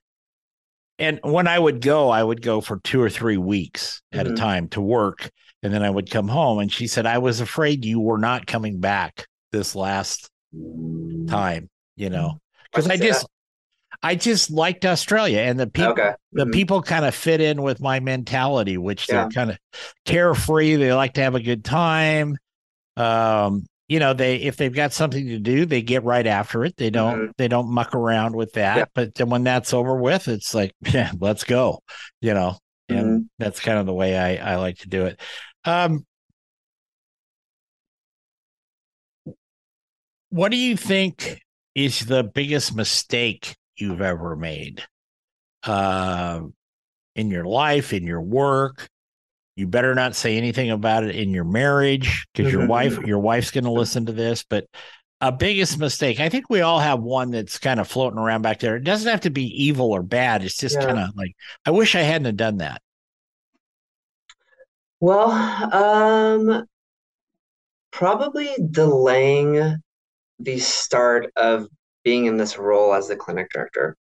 and 0.98 1.18
when 1.22 1.48
I 1.48 1.58
would 1.58 1.80
go, 1.80 2.10
I 2.10 2.22
would 2.22 2.42
go 2.42 2.60
for 2.60 2.78
two 2.80 3.00
or 3.00 3.10
three 3.10 3.36
weeks 3.36 4.02
at 4.12 4.26
mm-hmm. 4.26 4.34
a 4.34 4.36
time 4.36 4.68
to 4.68 4.80
work, 4.80 5.30
and 5.62 5.72
then 5.72 5.82
I 5.82 5.90
would 5.90 6.10
come 6.10 6.28
home. 6.28 6.58
And 6.60 6.72
she 6.72 6.86
said, 6.86 7.06
"I 7.06 7.18
was 7.18 7.40
afraid 7.40 7.84
you 7.84 8.00
were 8.00 8.18
not 8.18 8.46
coming 8.46 8.78
back 8.78 9.26
this 9.50 9.74
last 9.74 10.30
time." 11.28 11.68
You 11.96 12.10
know, 12.10 12.40
because 12.70 12.88
I 12.88 12.96
just 12.96 13.26
I 14.02 14.14
just 14.14 14.50
liked 14.50 14.84
Australia 14.84 15.40
and 15.40 15.58
the 15.58 15.66
people 15.66 15.92
okay. 15.92 16.02
mm-hmm. 16.02 16.38
the 16.38 16.46
people 16.46 16.82
kind 16.82 17.04
of 17.04 17.14
fit 17.14 17.40
in 17.40 17.62
with 17.62 17.80
my 17.80 18.00
mentality, 18.00 18.78
which 18.78 19.08
yeah. 19.08 19.22
they're 19.22 19.30
kind 19.30 19.50
of 19.50 19.58
carefree. 20.04 20.76
They 20.76 20.92
like 20.92 21.14
to 21.14 21.22
have 21.22 21.34
a 21.34 21.40
good 21.40 21.64
time. 21.64 22.36
Um, 22.96 23.66
you 23.88 23.98
know, 23.98 24.14
they 24.14 24.36
if 24.36 24.56
they've 24.56 24.72
got 24.72 24.92
something 24.92 25.26
to 25.26 25.38
do, 25.38 25.66
they 25.66 25.82
get 25.82 26.04
right 26.04 26.26
after 26.26 26.64
it. 26.64 26.76
They 26.76 26.90
don't 26.90 27.18
mm-hmm. 27.18 27.30
they 27.36 27.48
don't 27.48 27.68
muck 27.68 27.94
around 27.94 28.34
with 28.34 28.52
that. 28.54 28.76
Yeah. 28.76 28.84
But 28.94 29.14
then 29.14 29.28
when 29.28 29.44
that's 29.44 29.74
over 29.74 29.96
with, 29.96 30.28
it's 30.28 30.54
like, 30.54 30.72
yeah, 30.92 31.12
let's 31.20 31.44
go. 31.44 31.80
You 32.20 32.34
know, 32.34 32.56
and 32.88 33.06
mm-hmm. 33.06 33.22
that's 33.38 33.60
kind 33.60 33.78
of 33.78 33.86
the 33.86 33.94
way 33.94 34.16
I 34.16 34.54
I 34.54 34.56
like 34.56 34.78
to 34.78 34.88
do 34.88 35.06
it. 35.06 35.20
Um, 35.64 36.06
what 40.30 40.50
do 40.50 40.56
you 40.56 40.76
think 40.76 41.40
is 41.74 42.00
the 42.00 42.24
biggest 42.24 42.74
mistake 42.74 43.54
you've 43.76 44.00
ever 44.02 44.34
made 44.34 44.82
uh, 45.64 46.40
in 47.14 47.30
your 47.30 47.44
life, 47.44 47.92
in 47.92 48.04
your 48.04 48.22
work? 48.22 48.88
You 49.56 49.66
better 49.68 49.94
not 49.94 50.16
say 50.16 50.36
anything 50.36 50.70
about 50.70 51.04
it 51.04 51.14
in 51.14 51.30
your 51.30 51.44
marriage 51.44 52.26
because 52.34 52.52
your 52.52 52.66
wife, 52.66 52.98
your 52.98 53.20
wife's 53.20 53.52
going 53.52 53.64
to 53.64 53.70
listen 53.70 54.06
to 54.06 54.12
this. 54.12 54.44
But 54.48 54.66
a 55.20 55.30
biggest 55.30 55.78
mistake, 55.78 56.18
I 56.18 56.28
think 56.28 56.50
we 56.50 56.60
all 56.60 56.80
have 56.80 57.00
one 57.00 57.30
that's 57.30 57.58
kind 57.58 57.78
of 57.78 57.86
floating 57.86 58.18
around 58.18 58.42
back 58.42 58.58
there. 58.58 58.76
It 58.76 58.84
doesn't 58.84 59.10
have 59.10 59.22
to 59.22 59.30
be 59.30 59.44
evil 59.64 59.92
or 59.92 60.02
bad. 60.02 60.44
It's 60.44 60.56
just 60.56 60.76
yeah. 60.76 60.86
kind 60.86 60.98
of 60.98 61.16
like, 61.16 61.36
I 61.64 61.70
wish 61.70 61.94
I 61.94 62.00
hadn't 62.00 62.26
have 62.26 62.36
done 62.36 62.58
that. 62.58 62.82
Well, 65.00 65.30
um, 65.72 66.66
probably 67.92 68.50
delaying 68.70 69.76
the 70.40 70.58
start 70.58 71.30
of 71.36 71.68
being 72.02 72.26
in 72.26 72.36
this 72.36 72.58
role 72.58 72.92
as 72.92 73.06
the 73.06 73.16
clinic 73.16 73.50
director. 73.52 73.96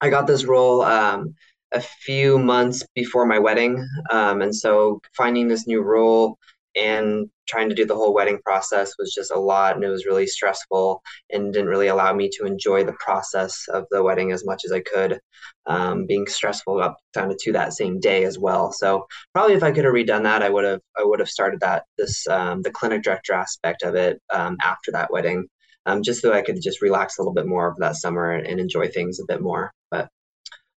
I 0.00 0.10
got 0.10 0.26
this 0.26 0.44
role 0.44 0.82
um, 0.82 1.34
a 1.72 1.80
few 1.80 2.38
months 2.38 2.84
before 2.94 3.26
my 3.26 3.38
wedding. 3.38 3.86
Um, 4.10 4.42
and 4.42 4.54
so 4.54 5.00
finding 5.16 5.48
this 5.48 5.66
new 5.66 5.82
role 5.82 6.38
and 6.74 7.28
trying 7.46 7.68
to 7.68 7.74
do 7.74 7.84
the 7.84 7.94
whole 7.94 8.14
wedding 8.14 8.38
process 8.42 8.94
was 8.98 9.12
just 9.14 9.30
a 9.30 9.38
lot 9.38 9.74
and 9.74 9.84
it 9.84 9.88
was 9.88 10.06
really 10.06 10.26
stressful 10.26 11.02
and 11.30 11.52
didn't 11.52 11.68
really 11.68 11.88
allow 11.88 12.14
me 12.14 12.30
to 12.32 12.46
enjoy 12.46 12.82
the 12.82 12.94
process 12.98 13.66
of 13.68 13.84
the 13.90 14.02
wedding 14.02 14.32
as 14.32 14.44
much 14.46 14.62
as 14.64 14.72
I 14.72 14.80
could, 14.80 15.20
um, 15.66 16.06
being 16.06 16.26
stressful 16.26 16.80
up 16.80 16.96
kind 17.12 17.30
of 17.30 17.36
to 17.38 17.52
that 17.52 17.74
same 17.74 18.00
day 18.00 18.24
as 18.24 18.38
well. 18.38 18.72
So 18.72 19.06
probably 19.34 19.54
if 19.54 19.62
I 19.62 19.72
could 19.72 19.84
have 19.84 19.92
redone 19.92 20.22
that, 20.22 20.42
I 20.42 20.48
would 20.48 20.64
have 20.64 20.80
I 20.98 21.04
would 21.04 21.20
have 21.20 21.28
started 21.28 21.60
that 21.60 21.84
this 21.98 22.26
um, 22.28 22.62
the 22.62 22.70
clinic 22.70 23.02
director 23.02 23.34
aspect 23.34 23.82
of 23.82 23.94
it 23.94 24.20
um, 24.32 24.56
after 24.62 24.92
that 24.92 25.12
wedding 25.12 25.48
um, 25.86 26.02
just 26.02 26.22
so 26.22 26.32
I 26.32 26.42
could 26.42 26.60
just 26.62 26.82
relax 26.82 27.18
a 27.18 27.22
little 27.22 27.34
bit 27.34 27.46
more 27.46 27.68
of 27.68 27.76
that 27.78 27.96
summer 27.96 28.32
and, 28.32 28.60
enjoy 28.60 28.88
things 28.88 29.18
a 29.18 29.24
bit 29.26 29.40
more. 29.40 29.72
But 29.90 30.08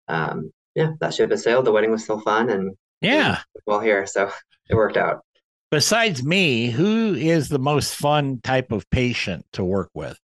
um, 0.08 0.52
yeah, 0.74 0.92
that 1.00 1.14
ship 1.14 1.30
has 1.30 1.42
sailed. 1.42 1.64
The 1.64 1.72
wedding 1.72 1.90
was 1.90 2.04
still 2.04 2.20
fun 2.20 2.50
and 2.50 2.76
yeah, 3.00 3.40
well 3.66 3.80
here, 3.80 4.06
so 4.06 4.30
it 4.68 4.74
worked 4.74 4.96
out. 4.96 5.22
Besides 5.70 6.22
me, 6.22 6.70
who 6.70 7.14
is 7.14 7.48
the 7.48 7.58
most 7.58 7.94
fun 7.94 8.40
type 8.42 8.72
of 8.72 8.88
patient 8.90 9.46
to 9.54 9.64
work 9.64 9.90
with? 9.94 10.18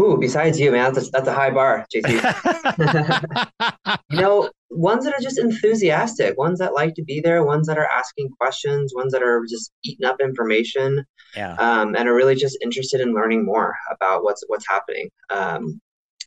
Ooh, 0.00 0.16
besides 0.16 0.60
you, 0.60 0.70
man, 0.70 0.92
that's 0.92 1.08
a, 1.08 1.10
that's 1.10 1.28
a 1.28 1.34
high 1.34 1.50
bar, 1.50 1.84
JT. 1.92 3.58
you 4.10 4.20
know, 4.20 4.48
ones 4.70 5.04
that 5.04 5.14
are 5.14 5.20
just 5.20 5.38
enthusiastic, 5.38 6.38
ones 6.38 6.60
that 6.60 6.72
like 6.72 6.94
to 6.94 7.02
be 7.02 7.20
there, 7.20 7.44
ones 7.44 7.66
that 7.66 7.78
are 7.78 7.86
asking 7.86 8.28
questions, 8.40 8.92
ones 8.94 9.12
that 9.12 9.22
are 9.22 9.44
just 9.48 9.72
eating 9.82 10.06
up 10.06 10.20
information, 10.20 11.04
yeah, 11.34 11.54
um, 11.54 11.96
and 11.96 12.08
are 12.08 12.14
really 12.14 12.36
just 12.36 12.58
interested 12.62 13.00
in 13.00 13.12
learning 13.12 13.44
more 13.44 13.74
about 13.90 14.22
what's 14.22 14.44
what's 14.46 14.68
happening. 14.68 15.10
Um, 15.30 15.80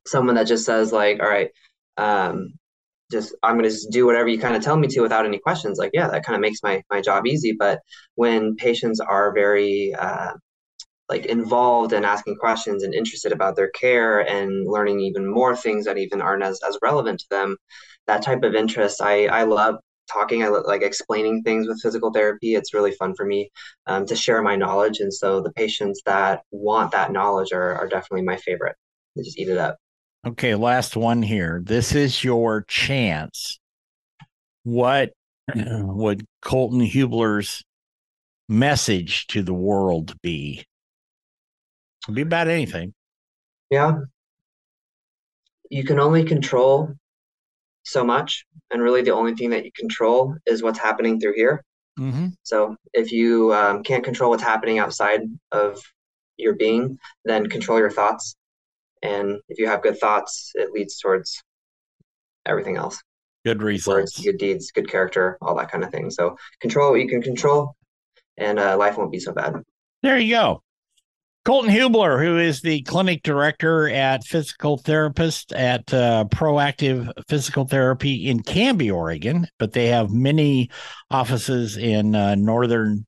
someone 0.06 0.36
that 0.36 0.48
just 0.48 0.66
says 0.66 0.92
like, 0.92 1.22
all 1.22 1.30
right, 1.30 1.50
um, 1.98 2.54
just 3.12 3.36
I'm 3.44 3.56
gonna 3.56 3.70
just 3.70 3.92
do 3.92 4.06
whatever 4.06 4.28
you 4.30 4.40
kind 4.40 4.56
of 4.56 4.64
tell 4.64 4.78
me 4.78 4.88
to 4.90 5.02
without 5.02 5.26
any 5.26 5.40
questions. 5.40 5.78
Like, 5.78 5.92
yeah, 5.94 6.08
that 6.10 6.26
kind 6.26 6.36
of 6.36 6.42
makes 6.42 6.64
my 6.64 6.84
my 6.90 7.02
job 7.02 7.26
easy. 7.28 7.54
But 7.54 7.82
when 8.16 8.56
patients 8.56 9.00
are 9.00 9.34
very 9.34 9.94
uh, 9.94 10.34
like 11.10 11.26
involved 11.26 11.94
and 11.94 12.06
asking 12.06 12.38
questions 12.38 12.84
and 12.84 12.94
interested 12.94 13.32
about 13.32 13.56
their 13.56 13.70
care 13.72 14.20
and 14.22 14.68
learning 14.68 15.02
even 15.02 15.28
more 15.28 15.56
things 15.56 15.86
that 15.86 15.98
even 15.98 16.22
aren't 16.22 16.44
as, 16.44 16.60
as 16.68 16.78
relevant 16.82 17.20
to 17.20 17.26
them 17.30 17.58
that 18.08 18.24
type 18.24 18.44
of 18.44 18.56
interest 18.56 19.02
i 19.02 19.26
i 19.28 19.44
love 19.44 19.76
talking. 20.12 20.44
I 20.44 20.48
like 20.48 20.82
explaining 20.82 21.44
things 21.44 21.68
with 21.68 21.82
physical 21.82 22.12
therapy. 22.12 22.56
It's 22.56 22.74
really 22.74 22.92
fun 22.92 23.16
for 23.16 23.26
me 23.26 23.52
um, 23.88 24.06
to 24.06 24.16
share 24.16 24.42
my 24.42 24.56
knowledge. 24.56 25.00
And 25.00 25.14
so 25.14 25.42
the 25.42 25.52
patients 25.54 26.02
that 26.06 26.42
want 26.52 26.92
that 26.92 27.12
knowledge 27.12 27.52
are, 27.54 27.76
are 27.76 27.88
definitely 27.88 28.24
my 28.24 28.38
favorite. 28.38 28.76
They 29.16 29.24
just 29.24 29.40
eat 29.40 29.50
it 29.50 29.58
up 29.58 29.78
okay 30.26 30.56
last 30.56 30.96
one 30.96 31.22
here 31.22 31.62
this 31.66 31.96
is 31.96 32.24
your 32.24 32.64
chance 32.68 33.60
what 34.64 35.12
would 35.56 36.26
colton 36.42 36.82
hubler's 36.82 37.64
message 38.48 39.28
to 39.28 39.42
the 39.42 39.54
world 39.54 40.14
be 40.22 40.66
could 42.06 42.16
be 42.16 42.22
about 42.22 42.48
anything. 42.48 42.94
Yeah. 43.70 44.00
You 45.70 45.84
can 45.84 46.00
only 46.00 46.24
control 46.24 46.94
so 47.84 48.04
much. 48.04 48.46
And 48.72 48.82
really, 48.82 49.02
the 49.02 49.14
only 49.14 49.36
thing 49.36 49.52
that 49.52 49.66
you 49.66 49.72
control 49.76 50.36
is 50.46 50.64
what's 50.64 50.80
happening 50.80 51.20
through 51.20 51.36
here. 51.36 51.64
Mm-hmm. 52.00 52.28
So 52.44 52.76
if 52.94 53.12
you 53.12 53.54
um, 53.54 53.84
can't 53.84 54.04
control 54.04 54.32
what's 54.32 54.44
happening 54.44 54.80
outside 54.80 55.22
of 55.52 55.80
your 56.38 56.56
being, 56.56 56.98
then 57.26 57.48
control 57.48 57.78
your 57.78 57.92
thoughts. 57.92 58.36
And 59.02 59.40
if 59.50 59.58
you 59.58 59.68
have 59.68 59.82
good 59.82 59.98
thoughts, 60.00 60.52
it 60.56 60.72
leads 60.72 61.00
towards 61.00 61.42
everything 62.46 62.78
else. 62.78 63.02
Good 63.44 63.64
results, 63.64 64.18
Words, 64.18 64.26
good 64.26 64.38
deeds, 64.38 64.72
good 64.72 64.88
character, 64.88 65.38
all 65.42 65.56
that 65.56 65.72
kind 65.72 65.84
of 65.84 65.90
thing. 65.90 66.12
So 66.12 66.38
control 66.60 66.92
what 66.92 67.02
you 67.02 67.08
can 67.10 67.24
control, 67.24 67.76
and 68.38 68.60
uh, 68.60 68.78
life 68.78 68.98
won't 68.98 69.12
be 69.12 69.20
so 69.20 69.34
bad. 69.34 69.56
There 70.04 70.20
you 70.20 70.36
go. 70.36 70.64
Colton 71.44 71.72
Hubler, 71.72 72.24
who 72.24 72.38
is 72.38 72.62
the 72.62 72.84
clinic 72.84 73.24
director 73.24 73.90
at 73.90 74.24
physical 74.24 74.78
therapist 74.78 75.54
at 75.54 75.92
uh, 75.92 76.26
Proactive 76.30 77.12
Physical 77.28 77.66
Therapy 77.66 78.30
in 78.30 78.44
Canby, 78.44 78.92
Oregon, 78.92 79.48
but 79.58 79.74
they 79.74 79.88
have 79.88 80.12
many 80.12 80.70
offices 81.10 81.78
in 81.78 82.14
uh, 82.14 82.36
northern 82.36 83.08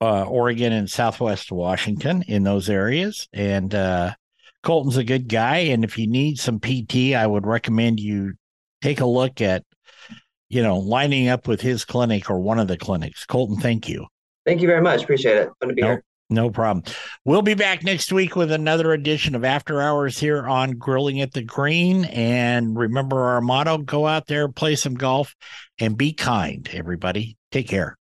uh, 0.00 0.22
Oregon 0.22 0.72
and 0.72 0.88
Southwest 0.88 1.50
Washington 1.50 2.22
in 2.28 2.44
those 2.44 2.70
areas. 2.70 3.28
And 3.32 3.74
uh, 3.74 4.14
Colton's 4.62 4.96
a 4.96 5.04
good 5.04 5.28
guy, 5.28 5.58
and 5.58 5.84
if 5.84 5.98
you 5.98 6.06
need 6.06 6.38
some 6.38 6.60
PT, 6.60 7.14
I 7.14 7.26
would 7.26 7.46
recommend 7.46 8.00
you 8.00 8.34
take 8.80 9.00
a 9.00 9.06
look 9.06 9.40
at, 9.40 9.64
you 10.48 10.62
know, 10.62 10.78
lining 10.78 11.28
up 11.28 11.48
with 11.48 11.60
his 11.60 11.84
clinic 11.84 12.30
or 12.30 12.38
one 12.38 12.58
of 12.58 12.68
the 12.68 12.76
clinics. 12.76 13.24
Colton, 13.26 13.56
thank 13.56 13.88
you. 13.88 14.06
Thank 14.46 14.60
you 14.60 14.68
very 14.68 14.82
much. 14.82 15.02
Appreciate 15.02 15.36
it. 15.36 15.48
Fun 15.60 15.68
to 15.68 15.74
be 15.74 15.82
nope. 15.82 15.90
here. 15.90 16.04
No 16.30 16.48
problem. 16.50 16.82
We'll 17.24 17.42
be 17.42 17.54
back 17.54 17.84
next 17.84 18.10
week 18.12 18.36
with 18.36 18.50
another 18.50 18.92
edition 18.92 19.34
of 19.34 19.44
After 19.44 19.82
Hours 19.82 20.18
here 20.18 20.46
on 20.48 20.78
Grilling 20.78 21.20
at 21.20 21.32
the 21.32 21.42
Green. 21.42 22.06
And 22.06 22.76
remember 22.76 23.20
our 23.20 23.40
motto 23.42 23.78
go 23.78 24.06
out 24.06 24.26
there, 24.26 24.48
play 24.48 24.76
some 24.76 24.94
golf, 24.94 25.34
and 25.78 25.96
be 25.96 26.14
kind, 26.14 26.68
everybody. 26.72 27.36
Take 27.50 27.68
care. 27.68 27.98